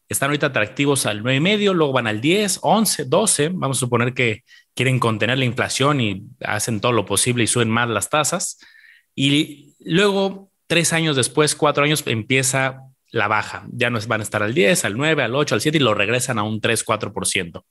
están 0.08 0.28
ahorita 0.28 0.46
atractivos 0.46 1.04
al 1.04 1.24
9,5, 1.24 1.74
luego 1.74 1.92
van 1.92 2.06
al 2.06 2.20
10, 2.20 2.60
11, 2.62 3.06
12? 3.06 3.48
Vamos 3.48 3.78
a 3.78 3.80
suponer 3.80 4.14
que 4.14 4.44
quieren 4.76 5.00
contener 5.00 5.36
la 5.36 5.46
inflación 5.46 6.00
y 6.00 6.28
hacen 6.44 6.80
todo 6.80 6.92
lo 6.92 7.06
posible 7.06 7.42
y 7.42 7.48
suben 7.48 7.70
más 7.70 7.88
las 7.88 8.08
tasas. 8.08 8.60
Y 9.16 9.74
luego, 9.80 10.52
tres 10.68 10.92
años 10.92 11.16
después, 11.16 11.56
cuatro 11.56 11.82
años, 11.82 12.04
empieza 12.06 12.84
la 13.10 13.28
baja. 13.28 13.66
Ya 13.72 13.90
no 13.90 13.98
van 14.06 14.20
a 14.20 14.24
estar 14.24 14.42
al 14.42 14.54
10, 14.54 14.84
al 14.84 14.96
9, 14.96 15.22
al 15.22 15.34
8, 15.34 15.54
al 15.54 15.60
7 15.60 15.78
y 15.78 15.80
lo 15.80 15.94
regresan 15.94 16.38
a 16.38 16.42
un 16.42 16.60
3, 16.60 16.84
4%. 16.84 17.64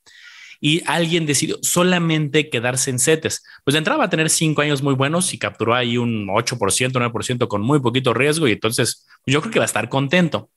Y 0.62 0.84
alguien 0.86 1.26
decidió 1.26 1.58
solamente 1.62 2.50
quedarse 2.50 2.90
en 2.90 3.00
CETES. 3.00 3.44
Pues 3.64 3.74
de 3.74 3.78
entrada 3.78 4.00
va 4.00 4.06
a 4.06 4.10
tener 4.10 4.30
cinco 4.30 4.62
años 4.62 4.84
muy 4.84 4.94
buenos 4.94 5.34
y 5.34 5.38
capturó 5.40 5.74
ahí 5.74 5.98
un 5.98 6.28
8%, 6.28 6.92
9% 6.92 7.48
con 7.48 7.62
muy 7.62 7.80
poquito 7.80 8.14
riesgo 8.14 8.48
y 8.48 8.54
entonces 8.54 9.08
yo 9.26 9.40
creo 9.42 9.54
que 9.54 9.60
va 9.60 9.66
a 9.66 9.68
estar 9.68 9.88
contento. 9.88 10.50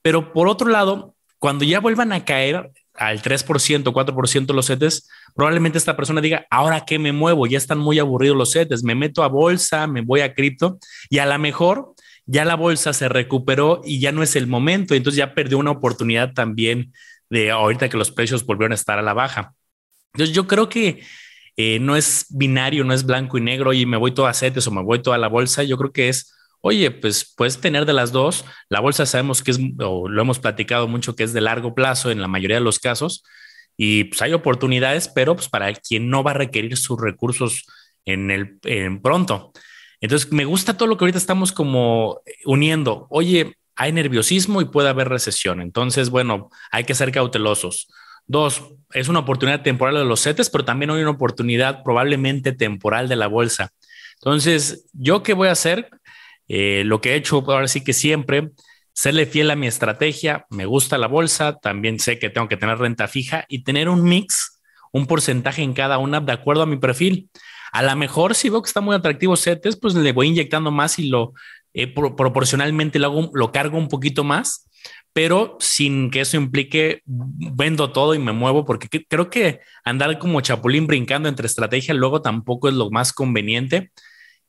Pero 0.00 0.32
por 0.32 0.48
otro 0.48 0.68
lado, 0.70 1.14
cuando 1.38 1.64
ya 1.64 1.80
vuelvan 1.80 2.12
a 2.12 2.24
caer 2.24 2.70
al 2.94 3.20
3%, 3.20 3.92
4% 3.92 4.54
los 4.54 4.66
CETES, 4.66 5.08
probablemente 5.34 5.78
esta 5.78 5.96
persona 5.96 6.20
diga, 6.20 6.46
ahora 6.50 6.84
qué 6.86 6.98
me 6.98 7.12
muevo, 7.12 7.46
ya 7.46 7.58
están 7.58 7.78
muy 7.78 7.98
aburridos 7.98 8.36
los 8.36 8.52
CETES, 8.52 8.82
me 8.82 8.94
meto 8.94 9.22
a 9.22 9.28
bolsa, 9.28 9.86
me 9.86 10.00
voy 10.00 10.20
a 10.20 10.32
cripto 10.32 10.78
y 11.10 11.18
a 11.18 11.26
lo 11.26 11.38
mejor 11.38 11.93
ya 12.26 12.44
la 12.44 12.56
bolsa 12.56 12.92
se 12.92 13.08
recuperó 13.08 13.82
y 13.84 14.00
ya 14.00 14.12
no 14.12 14.22
es 14.22 14.36
el 14.36 14.46
momento, 14.46 14.94
entonces 14.94 15.18
ya 15.18 15.34
perdió 15.34 15.58
una 15.58 15.72
oportunidad 15.72 16.32
también 16.32 16.92
de 17.30 17.50
ahorita 17.50 17.88
que 17.88 17.96
los 17.96 18.10
precios 18.10 18.44
volvieron 18.44 18.72
a 18.72 18.76
estar 18.76 18.98
a 18.98 19.02
la 19.02 19.14
baja. 19.14 19.54
Entonces 20.12 20.34
yo 20.34 20.46
creo 20.46 20.68
que 20.68 21.02
eh, 21.56 21.78
no 21.80 21.96
es 21.96 22.26
binario, 22.30 22.84
no 22.84 22.94
es 22.94 23.04
blanco 23.04 23.38
y 23.38 23.40
negro, 23.40 23.72
y 23.72 23.86
me 23.86 23.96
voy 23.96 24.12
todo 24.12 24.26
a 24.26 24.34
CETES 24.34 24.66
o 24.66 24.70
me 24.70 24.82
voy 24.82 25.02
toda 25.02 25.18
la 25.18 25.28
bolsa, 25.28 25.62
yo 25.62 25.76
creo 25.76 25.92
que 25.92 26.08
es 26.08 26.34
oye, 26.64 26.90
pues 26.90 27.34
puedes 27.36 27.60
tener 27.60 27.84
de 27.84 27.92
las 27.92 28.10
dos. 28.10 28.46
La 28.70 28.80
bolsa 28.80 29.04
sabemos 29.04 29.42
que 29.42 29.50
es, 29.50 29.60
o 29.80 30.08
lo 30.08 30.22
hemos 30.22 30.38
platicado 30.38 30.88
mucho, 30.88 31.14
que 31.14 31.22
es 31.22 31.34
de 31.34 31.42
largo 31.42 31.74
plazo 31.74 32.10
en 32.10 32.22
la 32.22 32.26
mayoría 32.26 32.56
de 32.56 32.64
los 32.64 32.78
casos. 32.78 33.22
Y 33.76 34.04
pues 34.04 34.22
hay 34.22 34.32
oportunidades, 34.32 35.08
pero 35.08 35.36
pues 35.36 35.50
para 35.50 35.74
quien 35.74 36.08
no 36.08 36.22
va 36.22 36.30
a 36.30 36.34
requerir 36.34 36.78
sus 36.78 36.98
recursos 36.98 37.66
en 38.06 38.30
el 38.30 38.58
pronto. 39.02 39.52
Entonces, 40.00 40.30
me 40.32 40.44
gusta 40.44 40.76
todo 40.76 40.88
lo 40.88 40.96
que 40.96 41.04
ahorita 41.04 41.18
estamos 41.18 41.52
como 41.52 42.20
uniendo. 42.44 43.06
Oye, 43.10 43.56
hay 43.76 43.92
nerviosismo 43.92 44.60
y 44.60 44.66
puede 44.66 44.88
haber 44.88 45.08
recesión. 45.08 45.60
Entonces, 45.60 46.10
bueno, 46.10 46.50
hay 46.70 46.84
que 46.84 46.94
ser 46.94 47.10
cautelosos. 47.12 47.88
Dos, 48.26 48.62
es 48.92 49.08
una 49.08 49.18
oportunidad 49.20 49.62
temporal 49.62 49.96
de 49.96 50.04
los 50.04 50.22
CETES, 50.22 50.50
pero 50.50 50.64
también 50.64 50.90
hay 50.90 51.02
una 51.02 51.10
oportunidad 51.10 51.82
probablemente 51.82 52.52
temporal 52.52 53.08
de 53.08 53.16
la 53.16 53.26
bolsa. 53.26 53.70
Entonces, 54.14 54.86
¿yo 54.92 55.22
qué 55.22 55.34
voy 55.34 55.48
a 55.48 55.52
hacer? 55.52 55.90
Eh, 56.48 56.82
lo 56.84 57.00
que 57.00 57.12
he 57.12 57.16
hecho 57.16 57.44
ahora 57.46 57.68
sí 57.68 57.82
que 57.82 57.92
siempre, 57.92 58.50
serle 58.92 59.26
fiel 59.26 59.50
a 59.50 59.56
mi 59.56 59.66
estrategia, 59.66 60.46
me 60.50 60.66
gusta 60.66 60.98
la 60.98 61.08
bolsa, 61.08 61.58
también 61.58 61.98
sé 61.98 62.18
que 62.18 62.30
tengo 62.30 62.48
que 62.48 62.56
tener 62.56 62.78
renta 62.78 63.08
fija 63.08 63.44
y 63.48 63.64
tener 63.64 63.88
un 63.88 64.02
mix, 64.02 64.62
un 64.92 65.06
porcentaje 65.06 65.62
en 65.62 65.74
cada 65.74 65.98
una 65.98 66.20
de 66.20 66.32
acuerdo 66.32 66.62
a 66.62 66.66
mi 66.66 66.76
perfil. 66.76 67.28
A 67.74 67.82
lo 67.82 67.96
mejor 67.96 68.36
si 68.36 68.50
veo 68.50 68.62
que 68.62 68.68
está 68.68 68.80
muy 68.80 68.94
atractivo 68.94 69.36
CETES, 69.36 69.76
pues 69.80 69.94
le 69.96 70.12
voy 70.12 70.28
inyectando 70.28 70.70
más 70.70 70.96
y 71.00 71.08
lo 71.08 71.32
eh, 71.72 71.92
proporcionalmente 71.92 73.00
lo, 73.00 73.06
hago, 73.08 73.30
lo 73.34 73.50
cargo 73.50 73.78
un 73.78 73.88
poquito 73.88 74.22
más, 74.22 74.70
pero 75.12 75.56
sin 75.58 76.08
que 76.12 76.20
eso 76.20 76.36
implique 76.36 77.02
vendo 77.04 77.90
todo 77.90 78.14
y 78.14 78.20
me 78.20 78.30
muevo, 78.30 78.64
porque 78.64 78.88
creo 79.08 79.28
que 79.28 79.58
andar 79.84 80.20
como 80.20 80.40
chapulín 80.40 80.86
brincando 80.86 81.28
entre 81.28 81.46
estrategia 81.46 81.94
luego 81.94 82.22
tampoco 82.22 82.68
es 82.68 82.74
lo 82.74 82.90
más 82.90 83.12
conveniente 83.12 83.90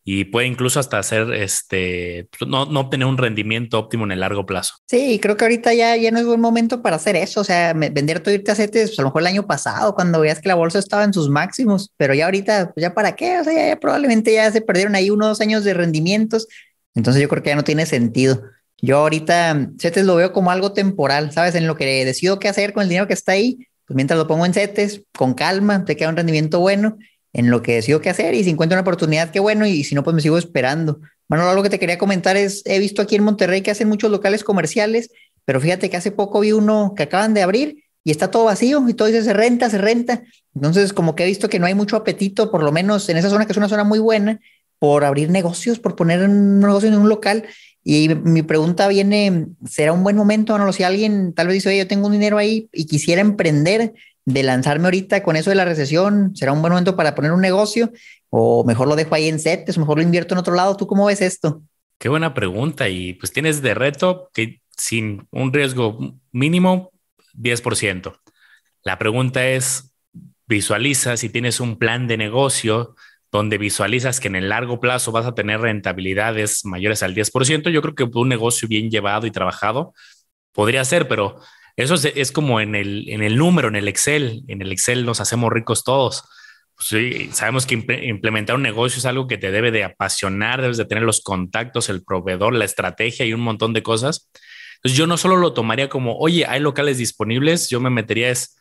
y 0.08 0.26
puede 0.26 0.46
incluso 0.46 0.80
hasta 0.80 1.00
hacer 1.00 1.34
este 1.34 2.30
no, 2.46 2.68
no, 2.68 2.82
obtener 2.82 3.08
un 3.08 3.18
rendimiento 3.18 3.80
óptimo 3.80 4.06
en 4.06 4.12
el 4.12 4.20
largo 4.20 4.46
plazo. 4.46 4.76
Sí, 4.86 5.20
creo 5.20 5.36
que 5.36 5.46
ahorita 5.46 5.74
ya, 5.74 5.98
ya 5.98 6.12
no 6.12 6.20
es 6.20 6.28
buen 6.28 6.40
momento 6.40 6.84
para 6.84 6.98
hacer 6.98 7.16
eso. 7.16 7.42
O 7.42 7.44
sea, 7.44 7.74
vender 7.74 8.20
todo 8.20 8.36
irte 8.36 8.52
a 8.52 8.56
CETES, 8.56 8.92
pues 8.92 9.00
a 9.00 9.02
lo 9.02 9.08
mejor 9.08 9.24
el 9.24 9.28
año 9.28 9.48
pasado, 9.48 9.96
cuando 9.96 10.20
veías 10.20 10.40
que 10.40 10.48
la 10.48 10.54
bolsa 10.54 10.78
estaba 10.78 11.04
en 11.04 11.12
sus 11.12 11.28
máximos, 11.28 11.92
pero 11.98 12.14
ya 12.14 12.26
ahorita, 12.26 12.72
pues 12.72 12.84
ya 12.84 12.94
para 12.94 13.16
qué? 13.16 13.40
O 13.40 13.44
sea, 13.44 13.70
ya, 13.70 13.80
probablemente 13.80 14.32
ya 14.32 14.52
se 14.52 14.62
perdieron 14.62 14.94
ahí 14.94 15.10
unos 15.10 15.42
años 15.42 15.64
de 15.64 15.74
rendimientos. 15.74 16.48
Entonces 16.94 17.20
yo 17.20 17.28
creo 17.28 17.42
que 17.42 17.50
ya 17.50 17.56
no 17.56 17.64
tiene 17.64 17.88
sentido. 17.88 18.44
Yo 18.80 18.98
ahorita 18.98 19.72
CETES 19.80 20.06
lo 20.06 20.18
veo 20.18 20.32
como 20.34 20.52
algo 20.52 20.72
temporal, 20.74 21.32
¿sabes? 21.32 21.56
En 21.56 21.66
lo 21.66 21.78
que 21.78 22.06
decido 22.06 22.38
qué 22.38 22.48
hacer 22.48 22.74
con 22.74 22.84
el 22.84 22.90
dinero 22.90 23.08
que 23.08 23.14
está 23.14 23.32
ahí, 23.32 23.68
pues 23.88 23.96
mientras 23.96 24.20
lo 24.20 24.28
pongo 24.28 24.46
en 24.46 24.54
CETES, 24.54 25.02
con 25.18 25.34
calma, 25.34 25.84
te 25.84 25.96
queda 25.96 26.10
un 26.10 26.16
rendimiento 26.16 26.60
bueno 26.60 26.96
en 27.36 27.52
lo 27.52 27.62
que 27.62 27.76
decido 27.76 28.00
qué 28.00 28.10
hacer 28.10 28.34
y 28.34 28.46
si 28.46 28.52
encuentro 28.52 28.78
una 28.78 28.82
oportunidad, 28.82 29.30
qué 29.30 29.42
bueno, 29.42 29.66
y 29.66 29.84
si 29.84 29.94
no, 29.94 30.06
pues 30.06 30.16
me 30.16 30.22
sigo 30.22 30.38
esperando. 30.38 31.02
Bueno, 31.28 31.44
algo 31.50 31.64
que 31.64 31.70
te 31.70 31.80
quería 31.80 31.98
comentar 31.98 32.38
es, 32.38 32.62
he 32.64 32.80
visto 32.80 33.02
aquí 33.02 33.18
en 33.18 33.24
Monterrey 33.26 33.62
que 33.62 33.72
hacen 33.72 33.90
muchos 33.90 34.10
locales 34.10 34.46
comerciales, 34.46 35.10
pero 35.44 35.60
fíjate 35.60 35.90
que 35.90 35.98
hace 35.98 36.12
poco 36.12 36.40
vi 36.40 36.54
uno 36.54 36.94
que 36.96 37.04
acaban 37.04 37.34
de 37.34 37.42
abrir 37.42 37.84
y 38.06 38.12
está 38.12 38.32
todo 38.32 38.46
vacío 38.46 38.88
y 38.88 38.94
todo 38.94 39.10
dice 39.10 39.22
se 39.22 39.34
renta, 39.34 39.70
se 39.70 39.78
renta. 39.78 40.24
Entonces, 40.56 40.94
como 40.94 41.14
que 41.14 41.24
he 41.24 41.28
visto 41.28 41.50
que 41.50 41.60
no 41.60 41.66
hay 41.66 41.74
mucho 41.74 41.98
apetito, 41.98 42.50
por 42.50 42.64
lo 42.64 42.72
menos 42.72 43.10
en 43.10 43.18
esa 43.18 43.30
zona 43.30 43.46
que 43.46 43.52
es 43.52 43.58
una 43.58 43.68
zona 43.68 43.84
muy 43.84 44.00
buena, 44.00 44.40
por 44.80 45.04
abrir 45.04 45.30
negocios, 45.30 45.78
por 45.78 45.98
poner 45.98 46.24
un 46.24 46.62
negocio 46.62 46.88
en 46.88 46.96
un 46.96 47.10
local. 47.10 47.44
Y 47.84 48.16
mi 48.16 48.44
pregunta 48.44 48.88
viene, 48.88 49.48
¿será 49.70 49.92
un 49.92 50.04
buen 50.04 50.16
momento? 50.16 50.58
No, 50.58 50.72
si 50.72 50.84
alguien 50.84 51.34
tal 51.34 51.48
vez 51.48 51.56
dice, 51.56 51.68
oye, 51.68 51.80
yo 51.80 51.88
tengo 51.88 52.08
un 52.08 52.14
dinero 52.14 52.38
ahí 52.38 52.70
y 52.72 52.86
quisiera 52.86 53.20
emprender, 53.20 53.94
de 54.26 54.44
lanzarme 54.44 54.86
ahorita 54.86 55.24
con 55.24 55.36
eso 55.36 55.52
de 55.52 55.56
la 55.56 55.66
recesión? 55.66 56.36
¿Será 56.36 56.52
un 56.52 56.62
buen 56.62 56.72
momento 56.72 56.96
para 56.96 57.16
poner 57.16 57.32
un 57.32 57.42
negocio? 57.42 57.92
¿O 58.30 58.64
mejor 58.66 58.88
lo 58.88 58.96
dejo 58.96 59.16
ahí 59.16 59.30
en 59.30 59.40
CETES? 59.40 59.78
¿O 59.78 59.82
mejor 59.82 59.98
lo 59.98 60.04
invierto 60.04 60.34
en 60.34 60.40
otro 60.40 60.56
lado? 60.56 60.76
¿Tú 60.76 60.88
cómo 60.88 61.06
ves 61.06 61.22
esto? 61.22 61.62
Qué 61.98 62.10
buena 62.10 62.34
pregunta. 62.34 62.90
Y 62.90 63.14
pues 63.14 63.32
tienes 63.32 63.62
de 63.62 63.74
reto 63.74 64.30
que 64.34 64.62
sin 64.76 65.28
un 65.32 65.54
riesgo 65.54 65.98
mínimo, 66.32 66.92
10%. 67.34 68.20
La 68.84 68.98
pregunta 68.98 69.48
es, 69.48 69.94
visualiza 70.48 71.18
si 71.18 71.30
tienes 71.30 71.60
un 71.60 71.78
plan 71.78 72.08
de 72.08 72.18
negocio 72.18 72.96
donde 73.32 73.58
visualizas 73.58 74.20
que 74.20 74.28
en 74.28 74.36
el 74.36 74.50
largo 74.50 74.80
plazo 74.80 75.12
vas 75.12 75.26
a 75.26 75.36
tener 75.36 75.60
rentabilidades 75.60 76.64
mayores 76.66 77.04
al 77.04 77.14
10%, 77.14 77.70
yo 77.70 77.82
creo 77.82 77.96
que 77.96 78.04
un 78.04 78.30
negocio 78.30 78.68
bien 78.68 78.90
llevado 78.90 79.28
y 79.28 79.32
trabajado 79.32 79.94
podría 80.54 80.86
ser, 80.86 81.08
pero 81.08 81.42
eso 81.76 81.96
es, 81.96 82.32
como 82.32 82.62
en 82.62 82.76
el, 82.76 83.10
en 83.10 83.22
el 83.22 83.38
número, 83.38 83.68
en 83.68 83.76
el 83.76 83.88
Excel. 83.88 84.44
En 84.48 84.62
el 84.62 84.72
Excel 84.72 85.06
nos 85.06 85.20
hacemos 85.20 85.52
ricos 85.52 85.84
todos. 85.84 86.24
Pues 86.76 86.88
sí, 86.88 87.30
sabemos 87.34 87.66
que 87.66 87.76
implementar 88.04 88.56
un 88.56 88.62
negocio 88.62 89.00
es 89.00 89.06
algo 89.06 89.28
que 89.28 89.38
te 89.38 89.52
debe 89.52 89.72
de 89.72 89.84
apasionar, 89.84 90.62
debes 90.62 90.78
de 90.78 90.86
tener 90.86 91.04
los 91.04 91.22
contactos, 91.22 91.90
el 91.90 92.04
proveedor, 92.04 92.54
la 92.54 92.66
estrategia 92.66 93.26
y 93.26 93.34
un 93.34 93.42
montón 93.42 93.74
de 93.74 93.84
cosas. 93.84 94.30
Entonces 94.76 94.98
yo 94.98 95.08
no 95.08 95.18
solo 95.18 95.38
lo 95.38 95.54
tomaría 95.54 95.90
como, 95.90 96.18
oye, 96.18 96.46
hay 96.46 96.60
locales 96.60 96.98
disponibles, 96.98 97.70
yo 97.70 97.80
me 97.80 97.90
metería 97.90 98.30
es, 98.30 98.58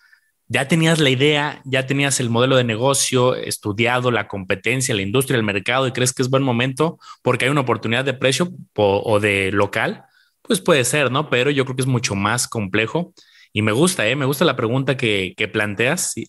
ya 0.47 0.69
tenías 0.69 1.01
la 1.01 1.11
idea, 1.11 1.61
ya 1.65 1.87
tenías 1.87 2.21
el 2.21 2.31
modelo 2.31 2.57
de 2.57 2.65
negocio, 2.65 3.35
estudiado 3.35 4.11
la 4.11 4.29
competencia, 4.29 4.95
la 4.95 5.03
industria, 5.03 5.37
el 5.37 5.43
mercado 5.43 5.87
y 5.87 5.93
crees 5.93 6.13
que 6.13 6.23
es 6.23 6.31
buen 6.31 6.43
momento 6.43 6.99
porque 7.23 7.47
hay 7.47 7.51
una 7.51 7.63
oportunidad 7.63 8.05
de 8.05 8.15
precio 8.15 8.51
o 8.75 9.21
de 9.21 9.51
local, 9.53 10.05
pues 10.45 10.61
puede 10.61 10.85
ser, 10.85 11.11
¿no? 11.11 11.31
Pero 11.31 11.51
yo 11.51 11.65
creo 11.65 11.77
que 11.77 11.83
es 11.83 11.89
mucho 11.89 12.15
más 12.15 12.47
complejo 12.49 13.15
y 13.53 13.63
me 13.63 13.73
gusta, 13.73 14.07
¿eh? 14.07 14.17
Me 14.17 14.27
gusta 14.27 14.45
la 14.45 14.57
pregunta 14.57 14.97
que, 14.97 15.35
que 15.37 15.49
planteas 15.49 16.17
y, 16.17 16.27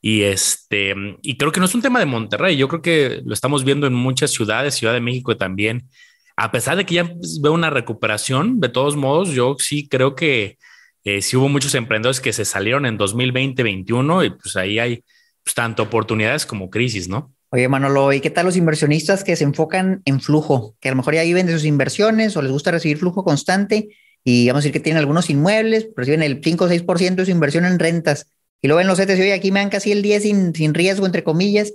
y, 0.00 0.22
este, 0.24 0.94
y 1.22 1.36
creo 1.38 1.52
que 1.52 1.60
no 1.60 1.66
es 1.66 1.74
un 1.74 1.82
tema 1.82 1.98
de 2.00 2.06
Monterrey, 2.06 2.56
yo 2.56 2.68
creo 2.68 2.82
que 2.82 3.22
lo 3.24 3.32
estamos 3.32 3.64
viendo 3.64 3.86
en 3.86 3.94
muchas 3.94 4.32
ciudades, 4.32 4.74
Ciudad 4.74 4.92
de 4.92 5.00
México 5.00 5.36
también. 5.36 5.88
A 6.36 6.50
pesar 6.50 6.76
de 6.76 6.84
que 6.84 6.96
ya 6.96 7.10
veo 7.42 7.52
una 7.52 7.70
recuperación, 7.70 8.60
de 8.60 8.68
todos 8.68 8.96
modos, 8.96 9.30
yo 9.30 9.56
sí 9.58 9.88
creo 9.88 10.14
que 10.14 10.58
eh, 11.04 11.22
sí 11.22 11.36
hubo 11.36 11.48
muchos 11.48 11.74
emprendedores 11.74 12.20
que 12.20 12.32
se 12.32 12.44
salieron 12.44 12.86
en 12.86 12.98
2020-21 12.98 14.26
y 14.26 14.30
pues 14.30 14.56
ahí 14.56 14.78
hay 14.78 15.04
pues, 15.44 15.54
tanto 15.54 15.84
oportunidades 15.84 16.44
como 16.44 16.70
crisis, 16.70 17.08
¿no? 17.08 17.32
Oye, 17.54 17.68
Manolo, 17.68 18.12
¿y 18.12 18.20
qué 18.20 18.30
tal 18.30 18.46
los 18.46 18.56
inversionistas 18.56 19.22
que 19.22 19.36
se 19.36 19.44
enfocan 19.44 20.02
en 20.06 20.20
flujo? 20.20 20.74
Que 20.80 20.88
a 20.88 20.90
lo 20.90 20.96
mejor 20.96 21.14
ya 21.14 21.22
viven 21.22 21.46
de 21.46 21.52
sus 21.52 21.64
inversiones 21.64 22.36
o 22.36 22.42
les 22.42 22.50
gusta 22.50 22.72
recibir 22.72 22.98
flujo 22.98 23.22
constante 23.22 23.90
y 24.24 24.48
vamos 24.48 24.58
a 24.58 24.62
decir 24.62 24.72
que 24.72 24.80
tienen 24.80 24.98
algunos 24.98 25.30
inmuebles, 25.30 25.86
reciben 25.94 26.24
el 26.24 26.40
5 26.42 26.64
o 26.64 26.68
6% 26.68 27.14
de 27.14 27.24
su 27.26 27.30
inversión 27.30 27.64
en 27.64 27.78
rentas 27.78 28.26
y 28.60 28.66
luego 28.66 28.80
en 28.80 28.88
los 28.88 28.98
CETES, 28.98 29.20
oye, 29.20 29.32
aquí 29.32 29.52
me 29.52 29.60
dan 29.60 29.70
casi 29.70 29.92
el 29.92 30.02
10 30.02 30.22
sin, 30.24 30.52
sin 30.52 30.74
riesgo, 30.74 31.06
entre 31.06 31.22
comillas, 31.22 31.72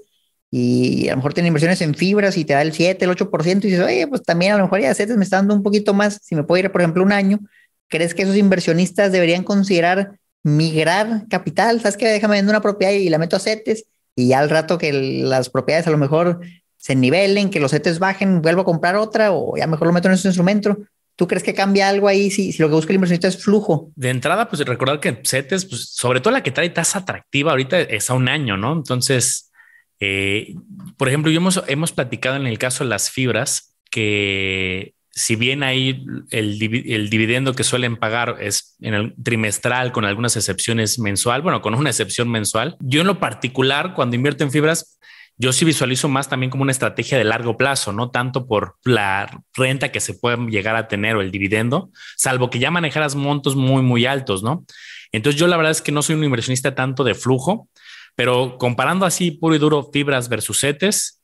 y 0.51 1.07
a 1.07 1.11
lo 1.11 1.17
mejor 1.17 1.33
tienen 1.33 1.47
inversiones 1.47 1.79
en 1.79 1.95
fibras 1.95 2.35
y 2.35 2.43
te 2.43 2.51
da 2.51 2.61
el 2.61 2.73
7, 2.73 3.05
el 3.05 3.11
8% 3.11 3.63
y 3.63 3.71
dices, 3.71 3.85
oye, 3.85 4.05
pues 4.05 4.23
también 4.23 4.51
a 4.51 4.57
lo 4.57 4.63
mejor 4.63 4.81
ya 4.81 4.93
CETES 4.93 5.15
me 5.15 5.23
está 5.23 5.37
dando 5.37 5.53
un 5.53 5.63
poquito 5.63 5.93
más, 5.93 6.19
si 6.21 6.35
me 6.35 6.43
puedo 6.43 6.61
ir, 6.61 6.73
por 6.73 6.81
ejemplo, 6.81 7.03
un 7.03 7.13
año, 7.13 7.39
¿crees 7.87 8.13
que 8.13 8.23
esos 8.23 8.35
inversionistas 8.35 9.13
deberían 9.13 9.45
considerar 9.45 10.19
migrar 10.43 11.25
capital? 11.29 11.79
¿Sabes 11.79 11.95
qué? 11.95 12.09
Déjame 12.09 12.35
vender 12.35 12.51
una 12.51 12.61
propiedad 12.61 12.91
y 12.91 13.07
la 13.07 13.17
meto 13.17 13.37
a 13.37 13.39
CETES 13.39 13.85
y 14.19 14.27
ya 14.27 14.39
al 14.39 14.49
rato 14.49 14.77
que 14.77 14.91
las 14.91 15.49
propiedades 15.49 15.87
a 15.87 15.91
lo 15.91 15.97
mejor 15.97 16.41
se 16.77 16.95
nivelen, 16.95 17.49
que 17.49 17.59
los 17.59 17.71
CETES 17.71 17.99
bajen, 17.99 18.41
vuelvo 18.41 18.61
a 18.61 18.65
comprar 18.65 18.95
otra 18.95 19.31
o 19.31 19.57
ya 19.57 19.67
mejor 19.67 19.87
lo 19.87 19.93
meto 19.93 20.07
en 20.07 20.13
ese 20.13 20.27
instrumento. 20.27 20.77
¿Tú 21.15 21.27
crees 21.27 21.43
que 21.43 21.53
cambia 21.53 21.89
algo 21.89 22.07
ahí 22.07 22.31
si, 22.31 22.53
si 22.53 22.61
lo 22.61 22.69
que 22.69 22.75
busca 22.75 22.91
el 22.91 22.95
inversionista 22.95 23.27
es 23.27 23.43
flujo? 23.43 23.91
De 23.95 24.09
entrada, 24.09 24.47
pues 24.47 24.61
recordar 24.65 25.01
que 25.01 25.21
CETES, 25.23 25.65
pues, 25.65 25.89
sobre 25.89 26.21
todo 26.21 26.31
la 26.31 26.43
que 26.43 26.51
trae 26.51 26.69
tasa 26.69 26.99
atractiva 26.99 27.51
ahorita 27.51 27.81
es 27.81 28.09
a 28.09 28.13
un 28.13 28.29
año, 28.29 28.55
¿no? 28.55 28.71
Entonces, 28.71 29.51
eh, 29.99 30.55
por 30.95 31.09
ejemplo, 31.09 31.29
yo 31.29 31.37
hemos, 31.37 31.61
hemos 31.67 31.91
platicado 31.91 32.37
en 32.37 32.47
el 32.47 32.57
caso 32.57 32.85
de 32.85 32.89
las 32.89 33.09
fibras 33.09 33.75
que 33.91 34.93
si 35.19 35.35
bien 35.35 35.63
ahí 35.63 36.05
el, 36.31 36.57
dividendo 36.57 37.53
que 37.53 37.65
suelen 37.65 37.97
pagar 37.97 38.37
es 38.39 38.77
en 38.79 38.93
el 38.93 39.13
trimestral, 39.21 39.91
con 39.91 40.05
algunas 40.05 40.37
excepciones 40.37 40.97
mensual, 40.97 41.41
bueno, 41.41 41.61
con 41.61 41.75
una 41.75 41.89
excepción 41.89 42.29
mensual, 42.29 42.77
yo 42.79 43.01
en 43.01 43.07
lo 43.07 43.19
particular, 43.19 43.95
cuando 43.95 44.15
invierto 44.15 44.45
en 44.45 44.51
fibras, 44.51 44.97
yo 45.35 45.51
sí 45.51 45.65
visualizo 45.65 46.07
más 46.07 46.29
también 46.29 46.49
como 46.49 46.63
una 46.63 46.71
estrategia 46.71 47.17
de 47.17 47.25
largo 47.25 47.57
plazo, 47.57 47.91
no 47.91 48.11
tanto 48.11 48.47
por 48.47 48.77
la 48.85 49.43
renta 49.53 49.91
que 49.91 49.99
se 49.99 50.13
puede 50.13 50.37
llegar 50.49 50.77
a 50.77 50.87
tener 50.87 51.17
o 51.17 51.21
el 51.21 51.31
dividendo, 51.31 51.89
salvo 52.15 52.49
que 52.49 52.59
ya 52.59 52.71
manejaras 52.71 53.15
montos 53.15 53.57
muy, 53.57 53.81
muy 53.81 54.05
altos, 54.05 54.41
¿no? 54.41 54.63
Entonces 55.11 55.37
yo 55.37 55.47
la 55.47 55.57
verdad 55.57 55.71
es 55.71 55.81
que 55.81 55.91
no 55.91 56.01
soy 56.01 56.15
un 56.15 56.23
inversionista 56.23 56.75
tanto 56.75 57.03
de 57.03 57.13
flujo, 57.13 57.67
pero 58.15 58.57
comparando 58.57 59.05
así 59.05 59.31
puro 59.31 59.53
y 59.53 59.59
duro 59.59 59.89
fibras 59.91 60.29
versus 60.29 60.61
CETES, 60.61 61.18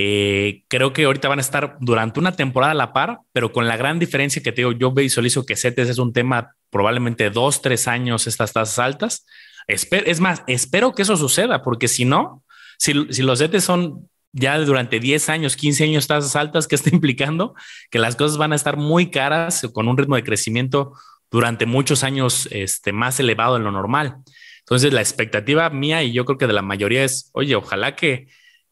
Eh, 0.00 0.62
creo 0.68 0.92
que 0.92 1.06
ahorita 1.06 1.26
van 1.26 1.40
a 1.40 1.42
estar 1.42 1.76
durante 1.80 2.20
una 2.20 2.30
temporada 2.30 2.70
a 2.70 2.76
la 2.76 2.92
par, 2.92 3.18
pero 3.32 3.50
con 3.50 3.66
la 3.66 3.76
gran 3.76 3.98
diferencia 3.98 4.40
que 4.40 4.52
te 4.52 4.60
digo, 4.60 4.70
yo 4.70 4.92
visualizo 4.92 5.44
que 5.44 5.56
CETES 5.56 5.88
es 5.88 5.98
un 5.98 6.12
tema 6.12 6.54
probablemente 6.70 7.30
dos, 7.30 7.62
tres 7.62 7.88
años 7.88 8.28
estas 8.28 8.52
tasas 8.52 8.78
altas. 8.78 9.26
es 9.66 10.20
más, 10.20 10.44
espero 10.46 10.94
que 10.94 11.02
eso 11.02 11.16
suceda, 11.16 11.64
porque 11.64 11.88
si 11.88 12.04
no, 12.04 12.44
si, 12.78 12.92
los 12.94 13.40
CETES 13.40 13.64
son 13.64 14.08
ya 14.30 14.56
durante 14.60 15.00
10 15.00 15.30
años, 15.30 15.56
15 15.56 15.82
años 15.82 16.06
tasas 16.06 16.36
altas, 16.36 16.68
¿qué 16.68 16.76
está 16.76 16.90
implicando? 16.92 17.56
Que 17.90 17.98
las 17.98 18.14
cosas 18.14 18.38
van 18.38 18.52
a 18.52 18.56
estar 18.56 18.76
muy 18.76 19.10
caras 19.10 19.66
con 19.72 19.88
un 19.88 19.96
ritmo 19.96 20.14
de 20.14 20.22
crecimiento 20.22 20.92
durante 21.28 21.66
muchos 21.66 22.04
años 22.04 22.48
este, 22.52 22.92
más 22.92 23.18
elevado 23.18 23.54
de 23.54 23.64
lo 23.64 23.72
normal. 23.72 24.18
Entonces, 24.60 24.92
la 24.92 25.00
expectativa 25.00 25.68
mía 25.70 26.04
y 26.04 26.12
yo 26.12 26.24
creo 26.24 26.38
que 26.38 26.46
de 26.46 26.52
la 26.52 26.62
mayoría 26.62 27.02
es, 27.02 27.30
oye, 27.32 27.56
ojalá 27.56 27.96
que 27.96 28.28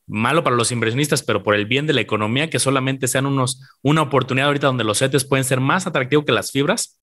malo 0.06 0.44
para 0.44 0.56
los 0.56 0.72
inversionistas, 0.72 1.22
pero 1.22 1.42
por 1.42 1.54
el 1.54 1.66
bien 1.66 1.86
de 1.86 1.92
la 1.92 2.00
economía, 2.00 2.48
que 2.48 2.58
solamente 2.58 3.08
sean 3.08 3.26
unos, 3.26 3.60
una 3.82 4.02
oportunidad 4.02 4.48
ahorita 4.48 4.68
donde 4.68 4.84
los 4.84 4.98
CETES 4.98 5.24
pueden 5.24 5.44
ser 5.44 5.60
más 5.60 5.86
atractivos 5.86 6.24
que 6.24 6.32
las 6.32 6.52
fibras, 6.52 6.98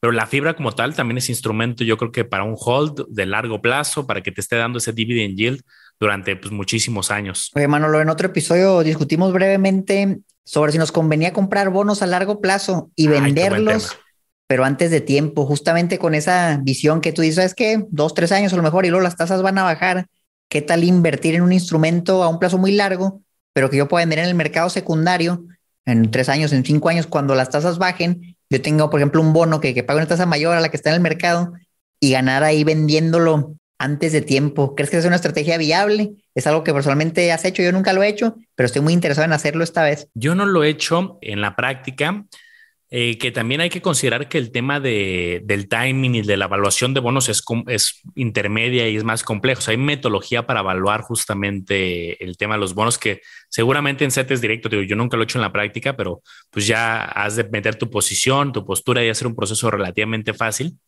pero 0.00 0.12
la 0.12 0.26
fibra 0.26 0.54
como 0.54 0.72
tal 0.72 0.94
también 0.94 1.18
es 1.18 1.28
instrumento, 1.28 1.84
yo 1.84 1.96
creo 1.96 2.12
que 2.12 2.24
para 2.24 2.44
un 2.44 2.56
hold 2.58 3.06
de 3.08 3.26
largo 3.26 3.60
plazo, 3.60 4.06
para 4.06 4.22
que 4.22 4.32
te 4.32 4.40
esté 4.40 4.56
dando 4.56 4.78
ese 4.78 4.92
dividend 4.92 5.36
yield 5.36 5.62
durante 5.98 6.36
pues, 6.36 6.52
muchísimos 6.52 7.10
años. 7.10 7.50
Oye, 7.54 7.66
Manolo, 7.68 8.00
en 8.00 8.08
otro 8.08 8.28
episodio 8.28 8.82
discutimos 8.82 9.32
brevemente 9.32 10.18
sobre 10.44 10.72
si 10.72 10.78
nos 10.78 10.92
convenía 10.92 11.32
comprar 11.32 11.70
bonos 11.70 12.02
a 12.02 12.06
largo 12.06 12.40
plazo 12.40 12.90
y 12.96 13.08
venderlos, 13.08 13.98
pero 14.46 14.64
antes 14.64 14.90
de 14.90 15.00
tiempo, 15.00 15.44
justamente 15.44 15.98
con 15.98 16.14
esa 16.14 16.58
visión 16.62 17.00
que 17.00 17.12
tú 17.12 17.22
dices, 17.22 17.44
es 17.46 17.54
que 17.54 17.84
dos, 17.90 18.14
tres 18.14 18.32
años 18.32 18.52
a 18.52 18.56
lo 18.56 18.62
mejor 18.62 18.86
y 18.86 18.88
luego 18.88 19.02
las 19.02 19.16
tasas 19.16 19.42
van 19.42 19.58
a 19.58 19.64
bajar 19.64 20.06
¿Qué 20.48 20.62
tal 20.62 20.84
invertir 20.84 21.34
en 21.34 21.42
un 21.42 21.52
instrumento 21.52 22.22
a 22.22 22.28
un 22.28 22.38
plazo 22.38 22.56
muy 22.56 22.72
largo, 22.72 23.22
pero 23.52 23.68
que 23.68 23.76
yo 23.76 23.88
pueda 23.88 24.02
vender 24.02 24.20
en 24.20 24.26
el 24.26 24.34
mercado 24.34 24.70
secundario 24.70 25.44
en 25.84 26.10
tres 26.10 26.28
años, 26.28 26.52
en 26.52 26.64
cinco 26.64 26.88
años, 26.88 27.06
cuando 27.06 27.34
las 27.34 27.50
tasas 27.50 27.78
bajen? 27.78 28.36
Yo 28.48 28.62
tengo, 28.62 28.88
por 28.88 29.00
ejemplo, 29.00 29.20
un 29.20 29.32
bono 29.32 29.60
que, 29.60 29.74
que 29.74 29.82
paga 29.82 29.98
una 29.98 30.08
tasa 30.08 30.24
mayor 30.24 30.56
a 30.56 30.60
la 30.60 30.70
que 30.70 30.76
está 30.76 30.90
en 30.90 30.96
el 30.96 31.02
mercado 31.02 31.52
y 32.00 32.12
ganar 32.12 32.44
ahí 32.44 32.64
vendiéndolo 32.64 33.56
antes 33.78 34.12
de 34.12 34.22
tiempo. 34.22 34.74
¿Crees 34.74 34.90
que 34.90 34.96
es 34.96 35.04
una 35.04 35.16
estrategia 35.16 35.58
viable? 35.58 36.14
Es 36.34 36.46
algo 36.46 36.64
que 36.64 36.72
personalmente 36.72 37.30
has 37.30 37.44
hecho, 37.44 37.62
yo 37.62 37.72
nunca 37.72 37.92
lo 37.92 38.02
he 38.02 38.08
hecho, 38.08 38.36
pero 38.54 38.66
estoy 38.66 38.82
muy 38.82 38.92
interesado 38.92 39.26
en 39.26 39.32
hacerlo 39.32 39.64
esta 39.64 39.82
vez. 39.82 40.08
Yo 40.14 40.34
no 40.34 40.46
lo 40.46 40.64
he 40.64 40.70
hecho 40.70 41.18
en 41.20 41.40
la 41.40 41.56
práctica. 41.56 42.24
Eh, 42.90 43.18
que 43.18 43.30
también 43.30 43.60
hay 43.60 43.68
que 43.68 43.82
considerar 43.82 44.30
que 44.30 44.38
el 44.38 44.50
tema 44.50 44.80
de, 44.80 45.42
del 45.44 45.68
timing 45.68 46.14
y 46.14 46.22
de 46.22 46.38
la 46.38 46.46
evaluación 46.46 46.94
de 46.94 47.00
bonos 47.00 47.28
es, 47.28 47.44
es 47.66 48.00
intermedia 48.14 48.88
y 48.88 48.96
es 48.96 49.04
más 49.04 49.22
complejo. 49.22 49.60
Hay 49.66 49.76
metodología 49.76 50.46
para 50.46 50.60
evaluar 50.60 51.02
justamente 51.02 52.22
el 52.24 52.38
tema 52.38 52.54
de 52.54 52.60
los 52.60 52.72
bonos 52.72 52.96
que 52.96 53.20
seguramente 53.50 54.04
en 54.04 54.10
CETES 54.10 54.40
directo, 54.40 54.70
digo, 54.70 54.82
yo 54.84 54.96
nunca 54.96 55.18
lo 55.18 55.22
he 55.22 55.24
hecho 55.24 55.36
en 55.36 55.42
la 55.42 55.52
práctica, 55.52 55.96
pero 55.96 56.22
pues 56.50 56.66
ya 56.66 57.04
has 57.04 57.36
de 57.36 57.44
meter 57.44 57.76
tu 57.76 57.90
posición, 57.90 58.52
tu 58.52 58.64
postura 58.64 59.04
y 59.04 59.10
hacer 59.10 59.26
un 59.26 59.36
proceso 59.36 59.70
relativamente 59.70 60.32
fácil. 60.32 60.78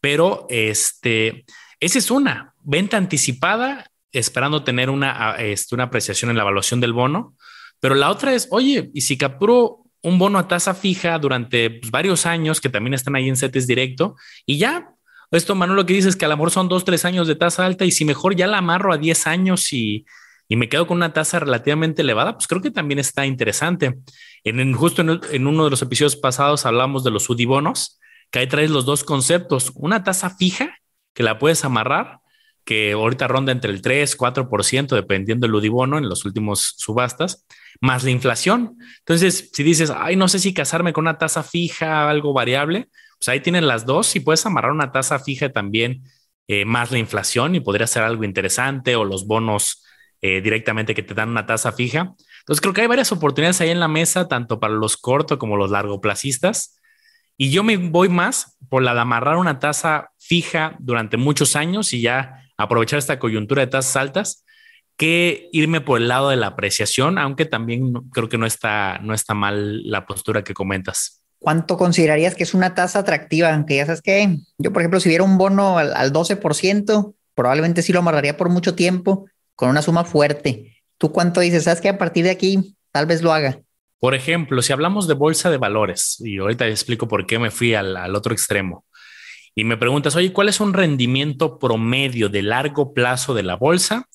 Pero 0.00 0.46
este, 0.48 1.44
esa 1.78 1.98
es 1.98 2.10
una 2.10 2.54
venta 2.64 2.96
anticipada, 2.96 3.88
esperando 4.10 4.64
tener 4.64 4.90
una, 4.90 5.36
este, 5.36 5.76
una 5.76 5.84
apreciación 5.84 6.30
en 6.30 6.38
la 6.38 6.42
evaluación 6.42 6.80
del 6.80 6.92
bono. 6.92 7.36
Pero 7.78 7.94
la 7.94 8.10
otra 8.10 8.34
es, 8.34 8.48
oye, 8.50 8.90
y 8.92 9.02
si 9.02 9.16
capturo 9.16 9.84
un 10.02 10.18
bono 10.18 10.38
a 10.38 10.48
tasa 10.48 10.74
fija 10.74 11.18
durante 11.18 11.70
pues, 11.70 11.90
varios 11.90 12.26
años 12.26 12.60
que 12.60 12.68
también 12.68 12.94
están 12.94 13.16
ahí 13.16 13.28
en 13.28 13.36
CETES 13.36 13.66
directo 13.66 14.16
y 14.46 14.58
ya. 14.58 14.94
Esto, 15.32 15.54
Manuel, 15.54 15.76
lo 15.76 15.86
que 15.86 15.92
dices 15.92 16.10
es 16.10 16.16
que 16.16 16.24
a 16.24 16.28
lo 16.28 16.50
son 16.50 16.68
dos, 16.68 16.84
tres 16.84 17.04
años 17.04 17.28
de 17.28 17.36
tasa 17.36 17.64
alta 17.64 17.84
y 17.84 17.92
si 17.92 18.04
mejor 18.04 18.34
ya 18.34 18.48
la 18.48 18.58
amarro 18.58 18.92
a 18.92 18.98
10 18.98 19.28
años 19.28 19.72
y, 19.72 20.04
y 20.50 20.56
me 20.56 20.68
quedo 20.68 20.88
con 20.88 20.96
una 20.96 21.12
tasa 21.12 21.38
relativamente 21.38 22.02
elevada, 22.02 22.34
pues 22.34 22.48
creo 22.48 22.60
que 22.60 22.72
también 22.72 22.98
está 22.98 23.24
interesante. 23.24 24.00
En, 24.42 24.74
justo 24.74 25.00
en, 25.02 25.46
uno 25.46 25.64
de 25.64 25.70
los 25.70 25.80
episodios 25.80 26.16
pasados 26.16 26.66
hablamos 26.66 27.04
de 27.04 27.12
los 27.12 27.30
UDIBonos, 27.30 28.00
que 28.32 28.40
ahí 28.40 28.48
traes 28.48 28.68
los 28.68 28.84
dos 28.84 29.04
conceptos, 29.04 29.70
una 29.76 30.02
tasa 30.02 30.28
fija 30.28 30.76
que 31.14 31.22
la 31.22 31.38
puedes 31.38 31.64
amarrar, 31.64 32.18
que 32.64 32.92
ahorita 32.92 33.28
ronda 33.28 33.52
entre 33.52 33.70
el 33.70 33.82
3, 33.82 34.16
4%, 34.16 34.94
dependiendo 34.94 35.46
del 35.46 35.54
UDIBono 35.54 35.98
en 35.98 36.08
los 36.08 36.24
últimos 36.24 36.74
subastas, 36.76 37.46
más 37.80 38.04
la 38.04 38.10
inflación. 38.10 38.76
Entonces, 38.98 39.50
si 39.52 39.62
dices, 39.62 39.92
ay, 39.94 40.16
no 40.16 40.28
sé 40.28 40.38
si 40.38 40.54
casarme 40.54 40.92
con 40.92 41.04
una 41.04 41.18
tasa 41.18 41.42
fija, 41.42 42.08
algo 42.08 42.32
variable, 42.32 42.88
pues 43.18 43.28
ahí 43.28 43.40
tienen 43.40 43.66
las 43.66 43.86
dos 43.86 44.14
y 44.16 44.20
puedes 44.20 44.44
amarrar 44.46 44.72
una 44.72 44.92
tasa 44.92 45.18
fija 45.18 45.50
también 45.50 46.02
eh, 46.48 46.64
más 46.64 46.90
la 46.90 46.98
inflación 46.98 47.54
y 47.54 47.60
podría 47.60 47.86
ser 47.86 48.02
algo 48.02 48.24
interesante 48.24 48.96
o 48.96 49.04
los 49.04 49.26
bonos 49.26 49.84
eh, 50.22 50.40
directamente 50.40 50.94
que 50.94 51.02
te 51.02 51.14
dan 51.14 51.30
una 51.30 51.46
tasa 51.46 51.72
fija. 51.72 52.14
Entonces, 52.40 52.60
creo 52.60 52.74
que 52.74 52.82
hay 52.82 52.86
varias 52.86 53.12
oportunidades 53.12 53.60
ahí 53.60 53.70
en 53.70 53.80
la 53.80 53.88
mesa, 53.88 54.28
tanto 54.28 54.60
para 54.60 54.74
los 54.74 54.96
corto 54.96 55.38
como 55.38 55.56
los 55.56 55.70
largoplacistas. 55.70 56.78
Y 57.36 57.50
yo 57.50 57.62
me 57.62 57.76
voy 57.78 58.10
más 58.10 58.58
por 58.68 58.82
la 58.82 58.92
de 58.92 59.00
amarrar 59.00 59.36
una 59.36 59.58
tasa 59.58 60.10
fija 60.18 60.76
durante 60.78 61.16
muchos 61.16 61.56
años 61.56 61.94
y 61.94 62.02
ya 62.02 62.44
aprovechar 62.62 62.98
esta 62.98 63.18
coyuntura 63.18 63.62
de 63.62 63.68
tasas 63.68 63.96
altas 63.96 64.44
que 64.96 65.48
irme 65.52 65.80
por 65.80 65.98
el 65.98 66.08
lado 66.08 66.28
de 66.28 66.36
la 66.36 66.48
apreciación, 66.48 67.16
aunque 67.16 67.46
también 67.46 67.92
creo 68.12 68.28
que 68.28 68.36
no 68.36 68.44
está, 68.44 68.98
no 68.98 69.14
está 69.14 69.32
mal 69.32 69.82
la 69.90 70.04
postura 70.04 70.44
que 70.44 70.52
comentas. 70.52 71.22
¿Cuánto 71.38 71.78
considerarías 71.78 72.34
que 72.34 72.42
es 72.42 72.52
una 72.52 72.74
tasa 72.74 72.98
atractiva? 72.98 73.54
Aunque 73.54 73.76
ya 73.76 73.86
sabes 73.86 74.02
que 74.02 74.36
yo, 74.58 74.72
por 74.74 74.82
ejemplo, 74.82 75.00
si 75.00 75.08
hubiera 75.08 75.24
un 75.24 75.38
bono 75.38 75.78
al, 75.78 75.94
al 75.94 76.12
12%, 76.12 77.14
probablemente 77.34 77.80
sí 77.80 77.94
lo 77.94 78.00
amarraría 78.00 78.36
por 78.36 78.50
mucho 78.50 78.74
tiempo 78.74 79.26
con 79.54 79.70
una 79.70 79.80
suma 79.80 80.04
fuerte. 80.04 80.76
¿Tú 80.98 81.12
cuánto 81.12 81.40
dices? 81.40 81.64
¿Sabes 81.64 81.80
que 81.80 81.88
a 81.88 81.96
partir 81.96 82.24
de 82.24 82.30
aquí 82.30 82.76
tal 82.92 83.06
vez 83.06 83.22
lo 83.22 83.32
haga? 83.32 83.58
Por 84.00 84.14
ejemplo, 84.14 84.60
si 84.60 84.74
hablamos 84.74 85.08
de 85.08 85.14
bolsa 85.14 85.50
de 85.50 85.56
valores, 85.56 86.20
y 86.20 86.36
ahorita 86.38 86.66
explico 86.68 87.08
por 87.08 87.26
qué 87.26 87.38
me 87.38 87.50
fui 87.50 87.72
al, 87.72 87.96
al 87.96 88.14
otro 88.14 88.34
extremo, 88.34 88.84
y 89.54 89.64
me 89.64 89.76
preguntas, 89.76 90.16
oye, 90.16 90.32
¿cuál 90.32 90.48
es 90.48 90.60
un 90.60 90.72
rendimiento 90.72 91.58
promedio 91.58 92.28
de 92.28 92.42
largo 92.42 92.94
plazo 92.94 93.34
de 93.34 93.42
la 93.42 93.56
bolsa? 93.56 94.06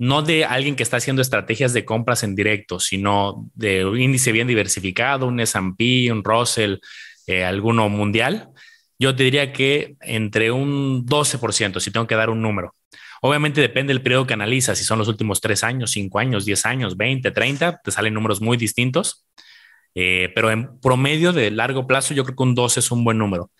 no 0.00 0.22
de 0.22 0.46
alguien 0.46 0.76
que 0.76 0.82
está 0.82 0.96
haciendo 0.96 1.20
estrategias 1.20 1.74
de 1.74 1.84
compras 1.84 2.22
en 2.22 2.34
directo, 2.34 2.80
sino 2.80 3.50
de 3.54 3.84
un 3.84 4.00
índice 4.00 4.32
bien 4.32 4.48
diversificado, 4.48 5.26
un 5.26 5.40
S&P, 5.40 6.10
un 6.10 6.24
Russell, 6.24 6.78
eh, 7.26 7.44
alguno 7.44 7.86
mundial, 7.90 8.48
yo 8.98 9.14
te 9.14 9.24
diría 9.24 9.52
que 9.52 9.96
entre 10.00 10.52
un 10.52 11.04
12%, 11.04 11.80
si 11.80 11.90
tengo 11.90 12.06
que 12.06 12.14
dar 12.14 12.30
un 12.30 12.40
número. 12.40 12.74
Obviamente 13.20 13.60
depende 13.60 13.92
del 13.92 14.02
periodo 14.02 14.26
que 14.26 14.32
analizas, 14.32 14.78
si 14.78 14.84
son 14.84 14.98
los 14.98 15.06
últimos 15.06 15.42
tres 15.42 15.62
años, 15.64 15.90
cinco 15.90 16.18
años, 16.18 16.46
diez 16.46 16.64
años, 16.64 16.96
20, 16.96 17.30
30, 17.30 17.82
te 17.84 17.90
salen 17.90 18.14
números 18.14 18.40
muy 18.40 18.56
distintos. 18.56 19.26
Eh, 19.94 20.32
pero 20.34 20.50
en 20.50 20.80
promedio 20.80 21.34
de 21.34 21.50
largo 21.50 21.86
plazo, 21.86 22.14
yo 22.14 22.24
creo 22.24 22.36
que 22.36 22.42
un 22.42 22.54
12 22.54 22.80
es 22.80 22.90
un 22.90 23.04
buen 23.04 23.18
número. 23.18 23.50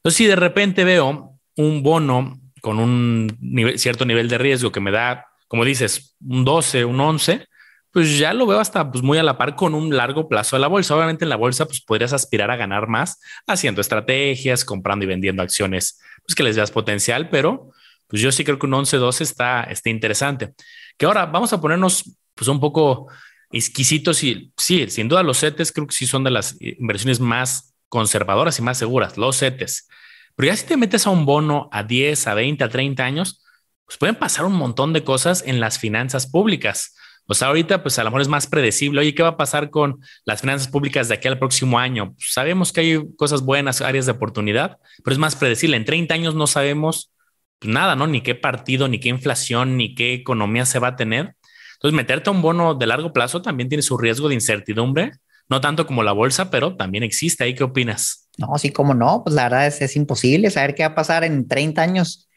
Entonces, 0.00 0.16
si 0.16 0.26
de 0.26 0.36
repente 0.36 0.84
veo 0.84 1.38
un 1.56 1.82
bono 1.82 2.40
con 2.60 2.78
un 2.78 3.28
cierto 3.76 4.04
nivel 4.04 4.28
de 4.28 4.38
riesgo 4.38 4.72
que 4.72 4.80
me 4.80 4.90
da 4.90 5.26
como 5.50 5.64
dices, 5.64 6.16
un 6.24 6.44
12, 6.44 6.84
un 6.84 7.00
11, 7.00 7.44
pues 7.90 8.16
ya 8.16 8.32
lo 8.32 8.46
veo 8.46 8.60
hasta 8.60 8.88
pues, 8.88 9.02
muy 9.02 9.18
a 9.18 9.24
la 9.24 9.36
par 9.36 9.56
con 9.56 9.74
un 9.74 9.96
largo 9.96 10.28
plazo 10.28 10.54
de 10.54 10.60
la 10.60 10.68
bolsa. 10.68 10.94
Obviamente 10.94 11.24
en 11.24 11.28
la 11.28 11.34
bolsa 11.34 11.66
pues 11.66 11.80
podrías 11.80 12.12
aspirar 12.12 12.52
a 12.52 12.56
ganar 12.56 12.86
más 12.86 13.18
haciendo 13.48 13.80
estrategias, 13.80 14.64
comprando 14.64 15.04
y 15.04 15.08
vendiendo 15.08 15.42
acciones 15.42 15.98
pues 16.24 16.36
que 16.36 16.44
les 16.44 16.54
veas 16.54 16.70
potencial, 16.70 17.30
pero 17.30 17.72
pues 18.06 18.22
yo 18.22 18.30
sí 18.30 18.44
creo 18.44 18.60
que 18.60 18.66
un 18.66 18.74
11, 18.74 18.96
12 18.98 19.24
está, 19.24 19.64
está 19.64 19.90
interesante. 19.90 20.54
Que 20.96 21.06
ahora 21.06 21.26
vamos 21.26 21.52
a 21.52 21.60
ponernos 21.60 22.16
pues 22.36 22.46
un 22.46 22.60
poco 22.60 23.08
exquisitos 23.50 24.22
y 24.22 24.52
sí, 24.56 24.88
sin 24.88 25.08
duda 25.08 25.24
los 25.24 25.40
CETES 25.40 25.72
creo 25.72 25.88
que 25.88 25.94
sí 25.94 26.06
son 26.06 26.22
de 26.22 26.30
las 26.30 26.56
inversiones 26.60 27.18
más 27.18 27.69
conservadoras 27.90 28.58
y 28.58 28.62
más 28.62 28.78
seguras, 28.78 29.18
los 29.18 29.38
CETES. 29.38 29.88
Pero 30.36 30.46
ya 30.46 30.56
si 30.56 30.64
te 30.64 30.78
metes 30.78 31.06
a 31.06 31.10
un 31.10 31.26
bono 31.26 31.68
a 31.70 31.82
10, 31.82 32.26
a 32.26 32.34
20, 32.34 32.64
a 32.64 32.70
30 32.70 33.04
años, 33.04 33.44
pues 33.84 33.98
pueden 33.98 34.14
pasar 34.14 34.46
un 34.46 34.54
montón 34.54 34.94
de 34.94 35.04
cosas 35.04 35.42
en 35.46 35.60
las 35.60 35.78
finanzas 35.78 36.26
públicas. 36.30 36.96
O 37.26 37.34
sea, 37.34 37.48
ahorita 37.48 37.82
pues 37.82 37.98
a 37.98 38.04
lo 38.04 38.10
mejor 38.10 38.22
es 38.22 38.28
más 38.28 38.46
predecible. 38.46 39.00
Oye, 39.00 39.14
¿qué 39.14 39.22
va 39.22 39.30
a 39.30 39.36
pasar 39.36 39.70
con 39.70 40.00
las 40.24 40.40
finanzas 40.40 40.68
públicas 40.68 41.08
de 41.08 41.14
aquí 41.14 41.28
al 41.28 41.38
próximo 41.38 41.78
año? 41.78 42.14
Pues, 42.14 42.32
sabemos 42.32 42.72
que 42.72 42.80
hay 42.80 43.00
cosas 43.16 43.42
buenas, 43.42 43.80
áreas 43.82 44.06
de 44.06 44.12
oportunidad, 44.12 44.78
pero 45.04 45.12
es 45.12 45.18
más 45.18 45.36
predecible. 45.36 45.76
En 45.76 45.84
30 45.84 46.14
años 46.14 46.34
no 46.34 46.46
sabemos 46.46 47.12
pues, 47.58 47.72
nada, 47.72 47.94
¿no? 47.94 48.06
Ni 48.06 48.22
qué 48.22 48.34
partido, 48.34 48.88
ni 48.88 48.98
qué 48.98 49.10
inflación, 49.10 49.76
ni 49.76 49.94
qué 49.94 50.14
economía 50.14 50.64
se 50.64 50.78
va 50.78 50.88
a 50.88 50.96
tener. 50.96 51.34
Entonces, 51.74 51.96
meterte 51.96 52.30
a 52.30 52.32
un 52.32 52.42
bono 52.42 52.74
de 52.74 52.86
largo 52.86 53.12
plazo 53.12 53.42
también 53.42 53.68
tiene 53.68 53.82
su 53.82 53.96
riesgo 53.98 54.28
de 54.28 54.34
incertidumbre, 54.34 55.12
no 55.50 55.60
tanto 55.60 55.86
como 55.86 56.02
la 56.02 56.12
bolsa, 56.12 56.50
pero 56.50 56.76
también 56.76 57.04
existe. 57.04 57.44
¿Ahí 57.44 57.54
qué 57.54 57.64
opinas? 57.64 58.28
No, 58.38 58.56
sí, 58.56 58.70
como 58.70 58.94
no, 58.94 59.22
pues 59.24 59.34
la 59.34 59.44
verdad 59.44 59.66
es, 59.66 59.82
es 59.82 59.96
imposible 59.96 60.50
saber 60.50 60.74
qué 60.74 60.84
va 60.84 60.90
a 60.90 60.94
pasar 60.94 61.24
en 61.24 61.46
30 61.46 61.82
años 61.82 62.30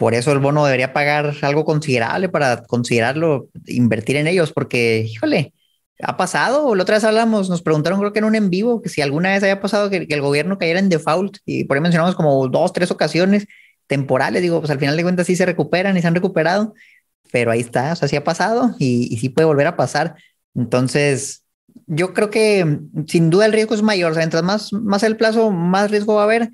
por 0.00 0.14
eso 0.14 0.32
el 0.32 0.38
bono 0.38 0.64
debería 0.64 0.94
pagar 0.94 1.34
algo 1.42 1.66
considerable 1.66 2.30
para 2.30 2.62
considerarlo, 2.62 3.50
invertir 3.66 4.16
en 4.16 4.28
ellos, 4.28 4.50
porque, 4.50 5.06
híjole, 5.06 5.52
ha 6.02 6.16
pasado. 6.16 6.74
La 6.74 6.84
otra 6.84 6.94
vez 6.94 7.04
hablamos, 7.04 7.50
nos 7.50 7.60
preguntaron, 7.60 8.00
creo 8.00 8.10
que 8.14 8.20
en 8.20 8.24
un 8.24 8.34
en 8.34 8.48
vivo, 8.48 8.80
que 8.80 8.88
si 8.88 9.02
alguna 9.02 9.28
vez 9.28 9.42
había 9.42 9.60
pasado 9.60 9.90
que, 9.90 10.06
el 10.08 10.20
gobierno 10.22 10.56
cayera 10.56 10.78
en 10.78 10.88
default, 10.88 11.36
y 11.44 11.64
por 11.64 11.76
ahí 11.76 11.82
mencionamos 11.82 12.14
como 12.14 12.48
dos, 12.48 12.72
tres 12.72 12.90
ocasiones 12.90 13.46
temporales. 13.86 14.40
Digo, 14.40 14.58
pues 14.60 14.70
al 14.70 14.78
final 14.78 14.96
de 14.96 15.02
cuentas 15.02 15.26
sí 15.26 15.36
se 15.36 15.44
recuperan 15.44 15.94
y 15.98 16.00
se 16.00 16.06
han 16.06 16.14
recuperado, 16.14 16.72
pero 17.30 17.50
ahí 17.50 17.60
está, 17.60 17.92
o 17.92 17.96
sea, 17.96 18.08
sí 18.08 18.16
ha 18.16 18.24
pasado 18.24 18.74
y, 18.78 19.06
y 19.12 19.18
sí 19.18 19.28
puede 19.28 19.44
volver 19.44 19.66
a 19.66 19.76
pasar. 19.76 20.14
Entonces, 20.54 21.44
yo 21.86 22.14
creo 22.14 22.30
que 22.30 22.80
sin 23.06 23.30
duda 23.30 23.46
el 23.46 23.52
riesgo 23.52 23.74
es 23.74 23.82
mayor. 23.82 24.12
O 24.12 24.14
sea, 24.14 24.22
mientras 24.22 24.42
más, 24.42 24.72
más 24.72 25.02
el 25.02 25.16
plazo, 25.16 25.50
más 25.50 25.90
riesgo 25.90 26.14
va 26.14 26.22
a 26.22 26.24
haber. 26.24 26.50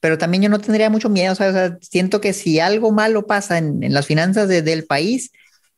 Pero 0.00 0.18
también 0.18 0.42
yo 0.42 0.48
no 0.48 0.60
tendría 0.60 0.90
mucho 0.90 1.08
miedo. 1.08 1.32
O 1.32 1.36
sea, 1.36 1.78
siento 1.80 2.20
que 2.20 2.32
si 2.32 2.60
algo 2.60 2.92
malo 2.92 3.26
pasa 3.26 3.58
en, 3.58 3.82
en 3.82 3.94
las 3.94 4.06
finanzas 4.06 4.48
del 4.48 4.84
país, 4.84 5.32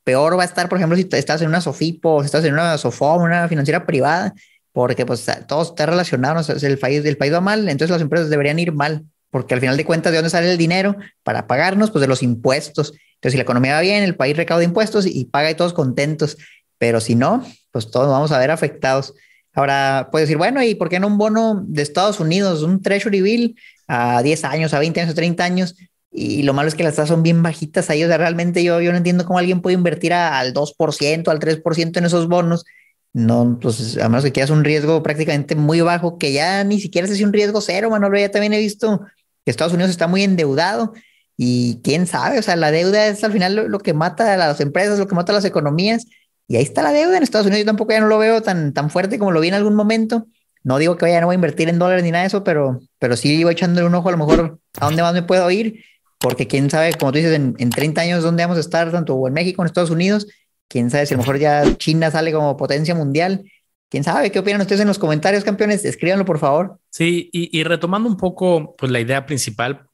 peor 0.09 0.39
va 0.39 0.43
a 0.43 0.47
estar, 0.47 0.71
por 0.71 0.79
ejemplo, 0.79 0.97
si 0.97 1.07
estás 1.13 1.43
en 1.43 1.49
una 1.49 1.61
Sofipo, 1.61 2.23
si 2.23 2.27
estás 2.27 2.43
en 2.47 2.55
una 2.55 2.79
Sofom, 2.79 3.23
una 3.23 3.47
financiera 3.47 3.85
privada, 3.85 4.33
porque 4.73 5.05
pues 5.05 5.27
todo 5.47 5.61
está 5.61 5.85
relacionado. 5.85 6.41
O 6.41 6.43
sea, 6.43 6.57
el 6.67 6.79
país, 6.79 7.05
el 7.05 7.19
país 7.19 7.31
va 7.31 7.43
mal, 7.43 7.69
entonces 7.69 7.91
las 7.91 8.01
empresas 8.01 8.31
deberían 8.31 8.59
ir 8.59 8.73
mal, 8.73 9.05
porque 9.31 9.53
al 9.53 9.61
final 9.61 9.77
de 9.77 9.85
cuentas, 9.85 10.11
¿de 10.13 10.17
dónde 10.17 10.31
sale 10.31 10.51
el 10.51 10.57
dinero 10.57 10.97
para 11.23 11.47
pagarnos? 11.47 11.91
Pues 11.91 12.01
de 12.01 12.07
los 12.09 12.23
impuestos. 12.23 12.95
Entonces, 13.17 13.33
si 13.33 13.37
la 13.37 13.43
economía 13.43 13.75
va 13.75 13.83
bien, 13.83 14.03
el 14.03 14.17
país 14.17 14.35
recauda 14.35 14.65
impuestos 14.65 15.05
y 15.05 15.27
paga 15.27 15.51
y 15.51 15.55
todos 15.55 15.75
contentos. 15.75 16.39
Pero 16.79 17.01
si 17.01 17.15
no, 17.15 17.45
pues 17.71 17.91
todos 17.91 18.09
vamos 18.09 18.33
a 18.33 18.39
ver 18.39 18.51
afectados. 18.51 19.15
Ahora, 19.53 20.09
puedes 20.13 20.29
decir, 20.29 20.39
bueno, 20.39 20.63
¿y 20.63 20.75
por 20.75 20.89
qué 20.89 21.01
no 21.01 21.07
un 21.07 21.19
bono 21.19 21.65
de 21.67 21.83
Estados 21.83 22.21
Unidos, 22.21 22.63
un 22.63 22.81
Treasury 22.81 23.21
Bill 23.21 23.57
a 23.89 24.23
10 24.23 24.45
años, 24.45 24.75
a 24.75 24.79
20 24.79 25.01
años, 25.01 25.13
a 25.13 25.17
30 25.17 25.45
años? 25.45 25.75
Y 26.11 26.43
lo 26.43 26.55
malo 26.55 26.69
es 26.69 26.75
que 26.75 26.85
las 26.85 26.95
tasas 26.95 27.09
son 27.09 27.23
bien 27.23 27.43
bajitas 27.43 27.91
ahí. 27.91 28.05
O 28.05 28.09
sea, 28.09 28.19
realmente 28.19 28.63
yo, 28.63 28.81
yo 28.81 28.93
no 28.93 28.99
entiendo 28.99 29.27
cómo 29.27 29.39
alguien 29.39 29.61
puede 29.61 29.75
invertir 29.75 30.13
al 30.13 30.55
2%, 30.55 31.29
al 31.29 31.39
3% 31.39 31.97
en 31.99 32.05
esos 32.05 32.29
bonos. 32.29 32.65
No, 33.13 33.59
pues 33.61 33.99
a 33.99 34.09
menos 34.09 34.25
que 34.25 34.33
quieras 34.33 34.51
un 34.51 34.65
riesgo 34.65 35.03
prácticamente 35.03 35.55
muy 35.55 35.81
bajo, 35.81 36.19
que 36.19 36.33
ya 36.33 36.63
ni 36.65 36.81
siquiera 36.81 37.09
es 37.09 37.21
un 37.21 37.33
riesgo 37.33 37.61
cero, 37.61 37.91
Manolo. 37.91 38.19
Ya 38.19 38.31
también 38.31 38.53
he 38.53 38.59
visto 38.59 39.01
que 39.45 39.51
Estados 39.51 39.73
Unidos 39.73 39.91
está 39.91 40.07
muy 40.07 40.23
endeudado 40.23 40.93
y 41.37 41.81
quién 41.83 42.07
sabe, 42.07 42.39
o 42.39 42.43
sea, 42.43 42.57
la 42.57 42.71
deuda 42.71 43.07
es 43.07 43.23
al 43.25 43.33
final 43.33 43.55
lo 43.55 43.79
que 43.79 43.95
mata 43.95 44.35
a 44.35 44.37
las 44.37 44.61
empresas, 44.61 44.99
lo 44.99 45.07
que 45.07 45.15
mata 45.15 45.33
a 45.33 45.37
las 45.37 45.45
economías 45.45 46.07
y 46.49 46.57
ahí 46.57 46.63
está 46.63 46.83
la 46.83 46.93
deuda 46.93 47.19
en 47.19 47.23
Estados 47.23 47.47
Unidos. 47.47 47.61
Yo 47.61 47.67
tampoco 47.67 47.93
ya 47.93 48.01
no 48.01 48.09
lo 48.09 48.19
veo 48.19 48.43
tan, 48.43 48.73
tan 48.73 48.89
fuerte 48.89 49.19
como 49.19 49.33
lo 49.33 49.41
vi 49.41 49.49
en 49.49 49.55
algún 49.55 49.75
momento. 49.75 50.27
No 50.65 50.79
digo 50.79 50.97
que 50.97 51.05
vaya, 51.05 51.21
no 51.21 51.27
voy 51.27 51.35
a 51.35 51.37
invertir 51.37 51.69
en 51.69 51.79
dólares 51.79 52.03
ni 52.03 52.11
nada 52.11 52.23
de 52.23 52.29
eso, 52.29 52.43
pero, 52.43 52.81
pero 52.99 53.17
sí 53.17 53.35
iba 53.37 53.53
echándole 53.53 53.87
un 53.87 53.95
ojo 53.95 54.09
a 54.09 54.13
lo 54.13 54.19
mejor 54.19 54.59
a 54.81 54.87
dónde 54.87 55.03
más 55.03 55.13
me 55.13 55.23
puedo 55.23 55.49
ir, 55.51 55.85
porque 56.19 56.47
quién 56.47 56.71
sabe, 56.71 56.95
como 56.95 57.13
tú 57.13 57.19
dices, 57.19 57.35
en, 57.35 57.55
en 57.59 57.71
30 57.71 58.01
años 58.01 58.23
dónde 58.23 58.43
vamos 58.43 58.57
a 58.57 58.61
estar, 58.61 58.91
tanto 58.91 59.29
en 59.29 59.35
México, 59.35 59.63
en 59.63 59.67
Estados 59.67 59.91
Unidos. 59.91 60.27
Quién 60.67 60.91
sabe 60.91 61.07
si 61.07 61.15
a 61.15 61.17
lo 61.17 61.23
mejor 61.23 61.39
ya 61.39 61.77
China 61.77 62.11
sale 62.11 62.33
como 62.33 62.57
potencia 62.57 62.95
mundial. 62.95 63.45
¿Quién 63.91 64.05
sabe? 64.05 64.31
¿Qué 64.31 64.39
opinan 64.39 64.61
ustedes 64.61 64.81
en 64.81 64.89
los 64.89 64.99
comentarios, 64.99 65.45
campeones? 65.45 65.85
Escríbanlo, 65.85 66.25
por 66.25 66.39
favor. 66.39 66.79
Sí, 66.91 67.31
y, 67.33 67.59
y, 67.59 67.65
retomando 67.65 68.09
un 68.09 68.17
poco 68.17 68.75
pues, 68.77 68.91
la 68.91 69.01
idea 69.01 69.25
principal, 69.25 69.89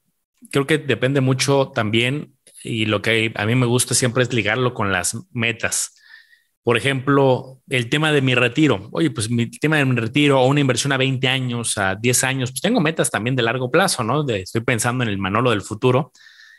creo 0.50 0.66
que 0.66 0.78
depende 0.78 1.20
mucho 1.20 1.70
también, 1.72 2.34
y 2.64 2.86
lo 2.86 3.02
que 3.02 3.32
a 3.36 3.46
mí 3.46 3.54
me 3.54 3.66
gusta 3.66 3.94
siempre 3.94 4.22
es 4.22 4.32
ligarlo 4.32 4.74
con 4.74 4.90
las 4.90 5.16
metas. 5.32 5.94
Por 6.64 6.78
ejemplo, 6.78 7.60
el 7.68 7.90
tema 7.90 8.10
de 8.10 8.22
mi 8.22 8.34
retiro. 8.34 8.88
Oye, 8.92 9.10
pues 9.10 9.30
mi 9.30 9.50
tema 9.50 9.76
de 9.76 9.84
mi 9.84 9.96
retiro 9.96 10.40
o 10.40 10.46
una 10.46 10.60
inversión 10.60 10.92
a 10.92 10.96
20 10.96 11.28
años, 11.28 11.76
a 11.76 11.94
10 11.94 12.24
años, 12.24 12.50
pues 12.50 12.62
tengo 12.62 12.80
metas 12.80 13.10
también 13.10 13.36
de 13.36 13.42
largo 13.42 13.70
plazo, 13.70 14.02
¿no? 14.02 14.26
Estoy 14.26 14.62
pensando 14.62 15.04
en 15.04 15.10
el 15.10 15.18
Manolo 15.18 15.50
del 15.50 15.60
futuro. 15.60 16.10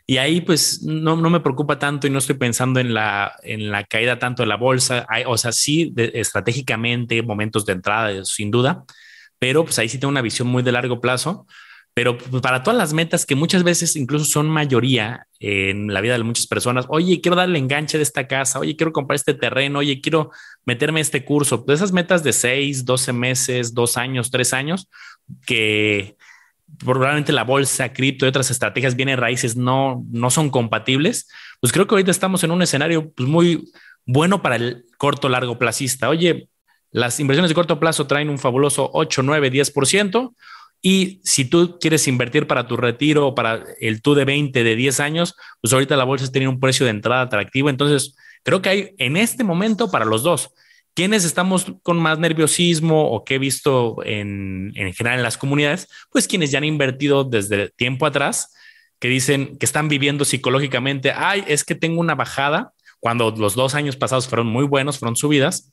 Y 0.06 0.18
ahí 0.18 0.41
pues 0.41 0.84
no, 0.84 1.15
no, 1.15 1.32
me 1.32 1.39
preocupa 1.39 1.80
tanto 1.80 2.06
y 2.06 2.12
no 2.12 2.20
estoy 2.20 2.36
pensando 2.36 2.80
en 2.80 2.94
la, 2.94 3.36
en 3.41 3.72
la 3.72 3.84
caída 3.86 4.20
tanto 4.20 4.44
de 4.44 4.48
la 4.48 4.58
bolsa. 4.58 5.08
Hay, 5.10 5.24
o 5.26 5.36
sea, 5.38 5.52
sí, 5.52 5.91
estratégicamente, 5.98 7.24
momentos 7.24 7.65
de 7.65 7.74
entrada, 7.74 8.24
sin 8.26 8.52
duda, 8.52 8.86
pero 9.39 9.63
pues 9.65 9.80
ahí 9.80 9.89
sí 9.89 9.98
tengo 9.98 10.12
una 10.12 10.22
visión 10.22 10.48
muy 10.48 10.62
de 10.62 10.72
largo 10.72 11.02
plazo. 11.02 11.48
Pero 11.95 12.17
para 12.17 12.62
todas 12.62 12.77
las 12.77 12.91
metas 12.91 13.25
que 13.25 13.36
muchas 13.36 13.63
veces 13.63 13.95
incluso 13.95 14.25
son 14.25 14.49
mayoría 14.49 15.27
en 15.39 15.93
la 15.93 16.01
vida 16.01 16.17
de 16.17 16.23
muchas 16.23 16.45
personas, 16.45 16.86
oye, 16.89 17.21
quiero 17.21 17.38
darle 17.38 17.58
enganche 17.58 17.97
de 17.97 18.03
esta 18.03 18.27
casa, 18.27 18.60
oye, 18.60 18.75
quiero 18.75 18.91
comprar 18.91 19.15
este 19.15 19.34
terreno, 19.34 19.79
oye, 19.79 20.01
quiero 20.01 20.29
meterme 20.65 20.99
este 20.99 21.23
curso. 21.23 21.63
De 21.65 21.73
esas 21.73 21.93
metas 21.93 22.21
de 22.21 22.34
6, 22.34 22.84
12 22.84 23.13
meses, 23.13 23.73
2 23.73 23.95
años, 23.95 24.29
3 24.29 24.53
años, 24.53 24.89
que 25.47 26.17
probablemente 26.79 27.31
la 27.31 27.45
bolsa, 27.45 27.93
cripto 27.93 28.25
y 28.25 28.29
otras 28.29 28.51
estrategias 28.51 28.97
vienen 28.97 29.17
raíces 29.17 29.55
no, 29.55 30.03
no 30.12 30.29
son 30.31 30.49
compatibles, 30.49 31.29
pues 31.62 31.71
creo 31.71 31.88
que 31.88 31.95
ahorita 31.95 32.12
estamos 32.12 32.43
en 32.43 32.51
un 32.51 32.62
escenario 32.62 33.10
pues, 33.12 33.29
muy 33.29 33.71
bueno 34.05 34.41
para 34.41 34.58
el 34.58 34.84
corto 34.97 35.29
largo 35.29 35.58
placista. 35.58 36.10
Oye, 36.10 36.49
las 36.91 37.21
inversiones 37.21 37.49
de 37.49 37.55
corto 37.55 37.79
plazo 37.79 38.05
traen 38.05 38.29
un 38.29 38.38
fabuloso 38.38 38.89
8, 38.93 39.23
9, 39.23 39.49
10%. 39.49 40.34
Y 40.88 41.19
si 41.24 41.45
tú 41.45 41.80
quieres 41.82 42.08
invertir 42.08 42.45
para 42.45 42.67
tu 42.67 42.78
retiro 42.78 43.26
o 43.26 43.34
para 43.34 43.63
el 43.80 44.04
tú 44.04 44.13
de 44.13 44.24
20, 44.24 44.63
de 44.63 44.76
10 44.76 45.00
años, 45.00 45.36
pues 45.60 45.74
ahorita 45.74 45.98
la 45.98 46.04
bolsa 46.04 46.32
tiene 46.32 46.48
un 46.48 46.60
precio 46.60 46.86
de 46.86 46.91
entrada 46.91 47.24
atractivo. 47.24 47.71
Entonces, 47.71 48.15
creo 48.43 48.62
que 48.62 48.69
hay 48.69 48.95
en 49.00 49.17
este 49.17 49.43
momento 49.43 49.89
para 49.89 50.06
los 50.06 50.21
dos. 50.21 50.52
¿Quiénes 50.93 51.26
estamos 51.26 51.74
con 51.82 51.98
más 51.98 52.19
nerviosismo 52.19 53.10
o 53.10 53.24
que 53.26 53.34
he 53.34 53.39
visto 53.39 53.95
en, 54.06 54.74
en 54.76 54.93
general 54.93 55.17
en 55.17 55.24
las 55.24 55.39
comunidades? 55.39 55.88
Pues 56.12 56.28
quienes 56.28 56.52
ya 56.52 56.60
han 56.60 56.65
invertido 56.65 57.24
desde 57.24 57.69
tiempo 57.69 58.06
atrás, 58.06 58.54
que 59.00 59.08
dicen 59.08 59.58
que 59.58 59.65
están 59.65 59.89
viviendo 59.89 60.24
psicológicamente, 60.24 61.12
ay, 61.12 61.43
es 61.48 61.63
que 61.63 61.74
tengo 61.74 62.00
una 62.00 62.13
bajada, 62.13 62.74
cuando 63.00 63.32
los 63.32 63.56
dos 63.56 63.74
años 63.74 63.95
pasados 63.95 64.28
fueron 64.28 64.45
muy 64.45 64.65
buenos, 64.65 65.00
fueron 65.00 65.15
subidas, 65.15 65.71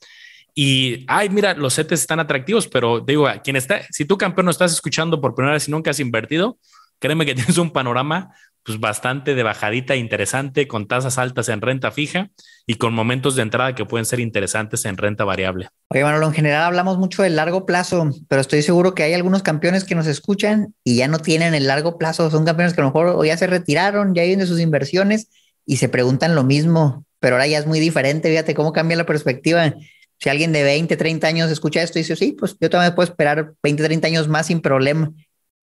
y, 0.54 1.04
ay, 1.08 1.30
mira, 1.30 1.54
los 1.54 1.74
CETES 1.74 2.00
están 2.00 2.20
atractivos, 2.20 2.68
pero 2.68 3.00
digo, 3.00 3.26
quien 3.42 3.56
está, 3.56 3.80
si 3.90 4.04
tú 4.04 4.18
campeón 4.18 4.46
no 4.46 4.50
estás 4.50 4.72
escuchando 4.72 5.20
por 5.20 5.34
primera 5.34 5.54
vez 5.54 5.68
y 5.68 5.70
nunca 5.70 5.90
has 5.90 6.00
invertido, 6.00 6.58
créeme 6.98 7.24
que 7.24 7.34
tienes 7.34 7.58
un 7.58 7.70
panorama 7.70 8.34
pues 8.64 8.78
bastante 8.78 9.34
de 9.34 9.42
bajadita 9.42 9.96
interesante 9.96 10.68
con 10.68 10.86
tasas 10.86 11.18
altas 11.18 11.48
en 11.48 11.60
renta 11.60 11.90
fija 11.90 12.30
y 12.64 12.76
con 12.76 12.94
momentos 12.94 13.34
de 13.34 13.42
entrada 13.42 13.74
que 13.74 13.84
pueden 13.84 14.06
ser 14.06 14.20
interesantes 14.20 14.84
en 14.84 14.96
renta 14.96 15.24
variable. 15.24 15.68
Oye, 15.88 16.04
Manolo, 16.04 16.28
en 16.28 16.32
general 16.32 16.62
hablamos 16.62 16.96
mucho 16.96 17.24
del 17.24 17.34
largo 17.34 17.66
plazo, 17.66 18.08
pero 18.28 18.40
estoy 18.40 18.62
seguro 18.62 18.94
que 18.94 19.02
hay 19.02 19.14
algunos 19.14 19.42
campeones 19.42 19.82
que 19.82 19.96
nos 19.96 20.06
escuchan 20.06 20.74
y 20.84 20.96
ya 20.96 21.08
no 21.08 21.18
tienen 21.18 21.54
el 21.54 21.66
largo 21.66 21.98
plazo. 21.98 22.30
Son 22.30 22.44
campeones 22.44 22.74
que 22.74 22.80
a 22.82 22.84
lo 22.84 22.90
mejor 22.90 23.26
ya 23.26 23.36
se 23.36 23.48
retiraron, 23.48 24.14
ya 24.14 24.22
viven 24.22 24.38
de 24.38 24.46
sus 24.46 24.60
inversiones 24.60 25.28
y 25.66 25.78
se 25.78 25.88
preguntan 25.88 26.36
lo 26.36 26.44
mismo, 26.44 27.04
pero 27.18 27.34
ahora 27.34 27.48
ya 27.48 27.58
es 27.58 27.66
muy 27.66 27.80
diferente. 27.80 28.28
Fíjate 28.28 28.54
cómo 28.54 28.72
cambia 28.72 28.96
la 28.96 29.06
perspectiva 29.06 29.74
si 30.22 30.28
alguien 30.28 30.52
de 30.52 30.62
20, 30.62 30.96
30 30.96 31.26
años 31.26 31.50
escucha 31.50 31.82
esto 31.82 31.98
y 31.98 32.02
dice, 32.02 32.14
sí, 32.14 32.36
pues 32.38 32.56
yo 32.60 32.70
también 32.70 32.94
puedo 32.94 33.08
esperar 33.08 33.54
20, 33.60 33.82
30 33.82 34.06
años 34.06 34.28
más 34.28 34.46
sin 34.46 34.60
problema. 34.60 35.12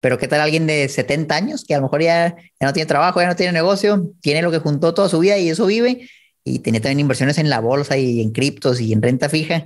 Pero 0.00 0.18
¿qué 0.18 0.28
tal 0.28 0.42
alguien 0.42 0.66
de 0.66 0.86
70 0.86 1.34
años 1.34 1.64
que 1.66 1.74
a 1.74 1.78
lo 1.78 1.84
mejor 1.84 2.02
ya, 2.02 2.36
ya 2.60 2.66
no 2.66 2.72
tiene 2.74 2.86
trabajo, 2.86 3.22
ya 3.22 3.28
no 3.28 3.36
tiene 3.36 3.52
negocio, 3.52 4.12
tiene 4.20 4.42
lo 4.42 4.50
que 4.50 4.58
juntó 4.58 4.92
toda 4.92 5.08
su 5.08 5.18
vida 5.18 5.38
y 5.38 5.48
eso 5.48 5.64
vive 5.64 6.10
y 6.44 6.58
tiene 6.58 6.80
también 6.80 7.00
inversiones 7.00 7.38
en 7.38 7.48
la 7.48 7.60
bolsa 7.60 7.96
y 7.96 8.20
en 8.20 8.32
criptos 8.32 8.82
y 8.82 8.92
en 8.92 9.00
renta 9.00 9.30
fija? 9.30 9.64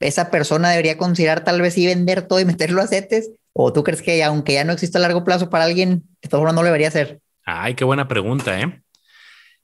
¿Esa 0.00 0.30
persona 0.30 0.70
debería 0.70 0.96
considerar 0.96 1.44
tal 1.44 1.60
vez 1.60 1.74
sí 1.74 1.86
vender 1.86 2.22
todo 2.22 2.40
y 2.40 2.44
meterlo 2.46 2.80
a 2.80 2.86
CETES? 2.86 3.32
¿O 3.52 3.74
tú 3.74 3.84
crees 3.84 4.00
que 4.00 4.24
aunque 4.24 4.54
ya 4.54 4.64
no 4.64 4.72
exista 4.72 4.96
a 4.96 5.02
largo 5.02 5.24
plazo 5.24 5.50
para 5.50 5.64
alguien, 5.64 6.04
de 6.22 6.28
todas 6.30 6.40
formas 6.40 6.54
no 6.54 6.62
lo 6.62 6.68
debería 6.68 6.88
hacer? 6.88 7.20
Ay, 7.44 7.74
qué 7.74 7.84
buena 7.84 8.08
pregunta, 8.08 8.58
¿eh? 8.58 8.80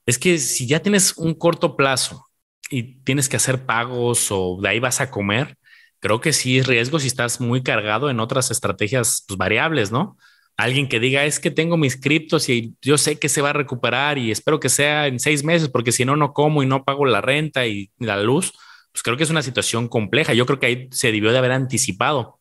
Es 0.04 0.18
que 0.18 0.38
si 0.38 0.66
ya 0.66 0.80
tienes 0.80 1.16
un 1.16 1.32
corto 1.32 1.74
plazo 1.74 2.27
y 2.70 3.00
tienes 3.02 3.28
que 3.28 3.36
hacer 3.36 3.66
pagos 3.66 4.28
o 4.30 4.58
de 4.60 4.68
ahí 4.68 4.80
vas 4.80 5.00
a 5.00 5.10
comer, 5.10 5.56
creo 6.00 6.20
que 6.20 6.32
sí 6.32 6.58
es 6.58 6.66
riesgo 6.66 6.98
si 6.98 7.06
estás 7.06 7.40
muy 7.40 7.62
cargado 7.62 8.10
en 8.10 8.20
otras 8.20 8.50
estrategias 8.50 9.24
pues, 9.26 9.38
variables, 9.38 9.90
¿no? 9.92 10.16
Alguien 10.56 10.88
que 10.88 10.98
diga, 10.98 11.24
es 11.24 11.38
que 11.38 11.52
tengo 11.52 11.76
mis 11.76 12.00
criptos 12.00 12.48
y 12.48 12.74
yo 12.82 12.98
sé 12.98 13.18
que 13.18 13.28
se 13.28 13.42
va 13.42 13.50
a 13.50 13.52
recuperar 13.52 14.18
y 14.18 14.32
espero 14.32 14.58
que 14.58 14.68
sea 14.68 15.06
en 15.06 15.20
seis 15.20 15.44
meses, 15.44 15.68
porque 15.68 15.92
si 15.92 16.04
no, 16.04 16.16
no 16.16 16.32
como 16.32 16.62
y 16.62 16.66
no 16.66 16.84
pago 16.84 17.06
la 17.06 17.20
renta 17.20 17.66
y 17.66 17.92
la 17.98 18.20
luz, 18.20 18.52
pues 18.92 19.02
creo 19.04 19.16
que 19.16 19.22
es 19.22 19.30
una 19.30 19.42
situación 19.42 19.88
compleja. 19.88 20.34
Yo 20.34 20.46
creo 20.46 20.58
que 20.58 20.66
ahí 20.66 20.88
se 20.90 21.12
debió 21.12 21.30
de 21.30 21.38
haber 21.38 21.52
anticipado. 21.52 22.40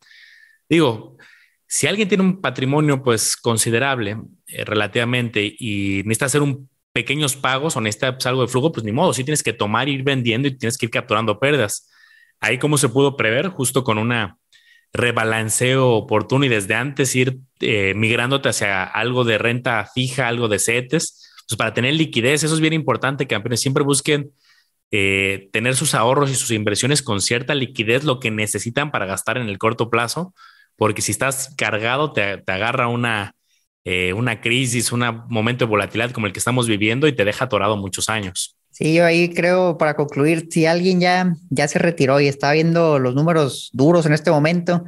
Digo, 0.68 1.18
si 1.68 1.86
alguien 1.86 2.08
tiene 2.08 2.24
un 2.24 2.42
patrimonio 2.42 3.04
pues 3.04 3.38
considerable 3.38 4.18
eh, 4.48 4.66
relativamente 4.66 5.44
y 5.60 6.02
necesita 6.06 6.26
hacer 6.26 6.42
un 6.42 6.70
pequeños 6.98 7.36
pagos 7.36 7.78
o 7.78 7.82
necesitas 7.82 8.26
algo 8.26 8.42
de 8.42 8.48
flujo, 8.48 8.72
pues 8.72 8.84
ni 8.84 8.92
modo, 8.92 9.14
sí 9.14 9.24
tienes 9.24 9.44
que 9.44 9.54
tomar, 9.54 9.88
ir 9.88 10.02
vendiendo 10.02 10.48
y 10.48 10.58
tienes 10.58 10.80
que 10.80 10.88
ir 10.88 10.90
capturando 10.90 11.40
pérdidas. 11.40 11.88
Ahí 12.40 12.58
como 12.58 12.80
se 12.80 12.90
pudo 12.90 13.16
prever, 13.16 13.50
justo 13.50 13.84
con 13.84 14.00
una 14.00 14.40
rebalanceo 14.94 15.92
oportuno 15.92 16.46
y 16.46 16.50
desde 16.50 16.74
antes 16.74 17.16
ir 17.16 17.38
eh, 17.60 17.94
migrándote 17.96 18.50
hacia 18.50 18.84
algo 18.84 19.26
de 19.26 19.38
renta 19.38 19.88
fija, 19.94 20.28
algo 20.28 20.48
de 20.48 20.58
CETES, 20.58 21.36
pues 21.48 21.56
para 21.56 21.76
tener 21.76 21.94
liquidez, 21.94 22.44
eso 22.44 22.56
es 22.56 22.62
bien 22.62 22.74
importante, 22.74 23.28
campeones, 23.28 23.62
siempre 23.62 23.84
busquen 23.84 24.32
eh, 24.90 25.50
tener 25.54 25.76
sus 25.76 25.94
ahorros 25.94 26.32
y 26.32 26.36
sus 26.36 26.50
inversiones 26.50 27.04
con 27.04 27.22
cierta 27.22 27.54
liquidez, 27.54 28.06
lo 28.06 28.20
que 28.20 28.32
necesitan 28.32 28.90
para 28.90 29.06
gastar 29.06 29.38
en 29.38 29.50
el 29.50 29.60
corto 29.60 29.92
plazo, 29.92 30.34
porque 30.76 31.04
si 31.04 31.12
estás 31.12 31.54
cargado, 31.58 32.12
te, 32.12 32.40
te 32.40 32.52
agarra 32.52 32.88
una, 32.88 33.36
eh, 33.90 34.12
una 34.12 34.42
crisis, 34.42 34.92
un 34.92 35.02
momento 35.30 35.64
de 35.64 35.70
volatilidad 35.70 36.12
como 36.12 36.28
el 36.28 36.34
que 36.34 36.40
estamos 36.40 36.68
viviendo 36.68 37.08
y 37.08 37.14
te 37.14 37.24
deja 37.24 37.46
atorado 37.46 37.78
muchos 37.78 38.10
años. 38.10 38.58
Sí, 38.70 38.94
yo 38.94 39.06
ahí 39.06 39.30
creo, 39.30 39.78
para 39.78 39.96
concluir, 39.96 40.50
si 40.52 40.66
alguien 40.66 41.00
ya, 41.00 41.34
ya 41.50 41.70
se 41.70 41.80
retiró 41.80 42.20
y 42.20 42.28
está 42.28 42.52
viendo 42.52 43.00
los 43.00 43.16
números 43.16 43.70
duros 43.72 44.06
en 44.06 44.12
este 44.12 44.30
momento, 44.30 44.84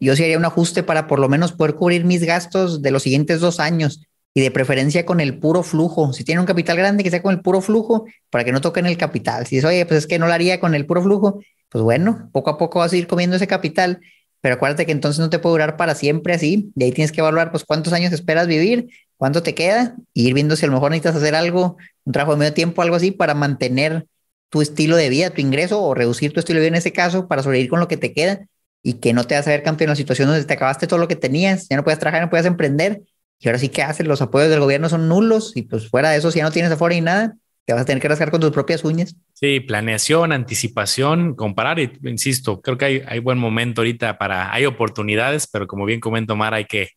yo 0.00 0.16
sí 0.16 0.24
haría 0.24 0.36
un 0.36 0.44
ajuste 0.44 0.82
para 0.82 1.06
por 1.06 1.20
lo 1.20 1.28
menos 1.28 1.52
poder 1.52 1.76
cubrir 1.76 2.04
mis 2.04 2.24
gastos 2.24 2.82
de 2.82 2.90
los 2.90 3.04
siguientes 3.04 3.38
dos 3.38 3.60
años 3.60 4.00
y 4.34 4.40
de 4.40 4.50
preferencia 4.50 5.06
con 5.06 5.20
el 5.20 5.38
puro 5.38 5.62
flujo. 5.62 6.12
Si 6.12 6.24
tiene 6.24 6.40
un 6.40 6.46
capital 6.46 6.76
grande, 6.76 7.04
que 7.04 7.10
sea 7.10 7.22
con 7.22 7.32
el 7.32 7.42
puro 7.42 7.60
flujo 7.60 8.06
para 8.30 8.42
que 8.42 8.50
no 8.50 8.60
toquen 8.60 8.84
el 8.84 8.98
capital. 8.98 9.46
Si 9.46 9.54
dice, 9.54 9.68
oye, 9.68 9.86
pues 9.86 9.98
es 9.98 10.06
que 10.08 10.18
no 10.18 10.26
lo 10.26 10.32
haría 10.32 10.58
con 10.58 10.74
el 10.74 10.86
puro 10.86 11.04
flujo, 11.04 11.40
pues 11.68 11.84
bueno, 11.84 12.28
poco 12.32 12.50
a 12.50 12.58
poco 12.58 12.80
vas 12.80 12.92
a 12.92 12.96
ir 12.96 13.06
comiendo 13.06 13.36
ese 13.36 13.46
capital, 13.46 14.00
pero 14.40 14.54
acuérdate 14.54 14.86
que 14.86 14.92
entonces 14.92 15.20
no 15.20 15.30
te 15.30 15.38
puede 15.38 15.54
durar 15.54 15.76
para 15.76 15.94
siempre 15.94 16.34
así, 16.34 16.70
de 16.74 16.86
ahí 16.86 16.92
tienes 16.92 17.12
que 17.12 17.20
evaluar 17.20 17.50
pues 17.50 17.64
cuántos 17.64 17.92
años 17.92 18.12
esperas 18.12 18.46
vivir, 18.46 18.88
cuánto 19.16 19.42
te 19.42 19.54
queda, 19.54 19.96
y 20.14 20.28
ir 20.28 20.34
viendo 20.34 20.56
si 20.56 20.64
a 20.64 20.68
lo 20.68 20.74
mejor 20.74 20.90
necesitas 20.90 21.16
hacer 21.16 21.34
algo, 21.34 21.76
un 22.04 22.12
trabajo 22.12 22.32
de 22.32 22.38
medio 22.38 22.54
tiempo, 22.54 22.82
algo 22.82 22.96
así, 22.96 23.10
para 23.10 23.34
mantener 23.34 24.06
tu 24.48 24.62
estilo 24.62 24.96
de 24.96 25.08
vida, 25.10 25.30
tu 25.30 25.40
ingreso, 25.40 25.82
o 25.82 25.94
reducir 25.94 26.32
tu 26.32 26.40
estilo 26.40 26.58
de 26.58 26.66
vida 26.66 26.68
en 26.68 26.78
ese 26.78 26.92
caso, 26.92 27.28
para 27.28 27.42
sobrevivir 27.42 27.70
con 27.70 27.80
lo 27.80 27.88
que 27.88 27.96
te 27.96 28.12
queda, 28.12 28.46
y 28.82 28.94
que 28.94 29.12
no 29.12 29.24
te 29.24 29.34
vas 29.34 29.46
a 29.46 29.50
ver 29.50 29.62
campeón 29.62 29.88
en 29.88 29.92
la 29.92 29.96
situación 29.96 30.28
donde 30.28 30.44
te 30.44 30.54
acabaste 30.54 30.86
todo 30.86 30.98
lo 30.98 31.06
que 31.06 31.16
tenías, 31.16 31.68
ya 31.68 31.76
no 31.76 31.84
puedes 31.84 31.98
trabajar, 31.98 32.22
no 32.22 32.30
puedes 32.30 32.46
emprender, 32.46 33.02
y 33.38 33.48
ahora 33.48 33.58
sí 33.58 33.68
que 33.68 33.82
haces, 33.82 34.06
los 34.06 34.22
apoyos 34.22 34.50
del 34.50 34.60
gobierno 34.60 34.88
son 34.88 35.08
nulos, 35.08 35.52
y 35.54 35.62
pues 35.62 35.88
fuera 35.88 36.10
de 36.10 36.18
eso, 36.18 36.30
si 36.30 36.38
ya 36.38 36.44
no 36.44 36.50
tienes 36.50 36.72
afuera 36.72 36.94
ni 36.94 37.02
nada, 37.02 37.36
te 37.70 37.74
vas 37.74 37.82
a 37.82 37.84
tener 37.84 38.02
que 38.02 38.08
rascar 38.08 38.32
con 38.32 38.40
tus 38.40 38.50
propias 38.50 38.82
uñas. 38.82 39.14
Sí, 39.32 39.60
planeación, 39.60 40.32
anticipación, 40.32 41.36
comparar 41.36 41.78
y 41.78 41.92
insisto, 42.02 42.60
creo 42.60 42.76
que 42.76 42.84
hay, 42.84 43.02
hay 43.06 43.20
buen 43.20 43.38
momento 43.38 43.82
ahorita 43.82 44.18
para, 44.18 44.52
hay 44.52 44.66
oportunidades, 44.66 45.46
pero 45.46 45.68
como 45.68 45.84
bien 45.84 46.00
comento 46.00 46.34
Mar, 46.34 46.52
hay 46.52 46.64
que 46.64 46.88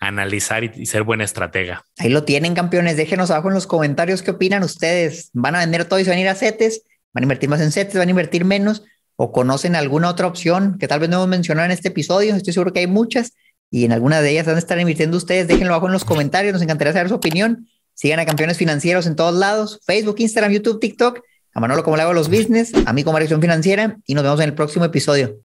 analizar 0.00 0.64
y, 0.64 0.86
ser 0.86 1.02
buena 1.02 1.24
estratega. 1.24 1.84
Ahí 1.98 2.08
lo 2.08 2.24
tienen, 2.24 2.54
campeones. 2.54 2.96
Déjenos 2.96 3.30
abajo 3.30 3.48
en 3.48 3.54
los 3.54 3.66
comentarios 3.66 4.22
qué 4.22 4.30
opinan 4.30 4.62
ustedes. 4.62 5.28
¿Van 5.34 5.56
a 5.56 5.58
vender 5.58 5.84
todo 5.84 6.00
y 6.00 6.04
se 6.04 6.10
van 6.10 6.18
a 6.18 6.22
ir 6.22 6.28
a 6.28 6.34
CETES? 6.34 6.84
¿Van 7.12 7.24
a 7.24 7.26
invertir 7.26 7.50
más 7.50 7.60
en 7.60 7.70
CETES? 7.70 7.96
¿Van 7.96 8.08
a 8.08 8.10
invertir 8.10 8.46
menos? 8.46 8.82
¿O 9.16 9.30
conocen 9.30 9.76
alguna 9.76 10.08
otra 10.08 10.26
opción 10.26 10.78
que 10.78 10.88
tal 10.88 11.00
vez 11.00 11.10
no 11.10 11.16
hemos 11.16 11.28
mencionado 11.28 11.66
en 11.66 11.72
este 11.72 11.88
episodio? 11.88 12.34
Estoy 12.34 12.54
seguro 12.54 12.72
que 12.72 12.80
hay 12.80 12.86
muchas 12.86 13.34
y 13.70 13.84
en 13.84 13.92
alguna 13.92 14.22
de 14.22 14.30
ellas 14.30 14.46
van 14.46 14.56
a 14.56 14.58
estar 14.58 14.80
invirtiendo 14.80 15.18
ustedes. 15.18 15.48
Déjenlo 15.48 15.74
abajo 15.74 15.88
en 15.88 15.92
los 15.92 16.06
comentarios. 16.06 16.54
Nos 16.54 16.62
encantaría 16.62 16.94
saber 16.94 17.10
su 17.10 17.16
opinión. 17.16 17.68
Sigan 17.94 18.20
a 18.20 18.26
Campeones 18.26 18.58
Financieros 18.58 19.06
en 19.06 19.16
todos 19.16 19.34
lados, 19.34 19.80
Facebook, 19.84 20.16
Instagram, 20.18 20.52
YouTube, 20.52 20.80
TikTok. 20.80 21.20
A 21.56 21.60
Manolo 21.60 21.84
como 21.84 21.96
le 21.96 22.02
hago 22.02 22.12
los 22.12 22.28
business, 22.28 22.72
a 22.84 22.92
mí 22.92 23.04
como 23.04 23.16
Acción 23.16 23.40
Financiera 23.40 23.96
y 24.06 24.14
nos 24.14 24.24
vemos 24.24 24.40
en 24.40 24.48
el 24.48 24.54
próximo 24.54 24.84
episodio. 24.84 25.38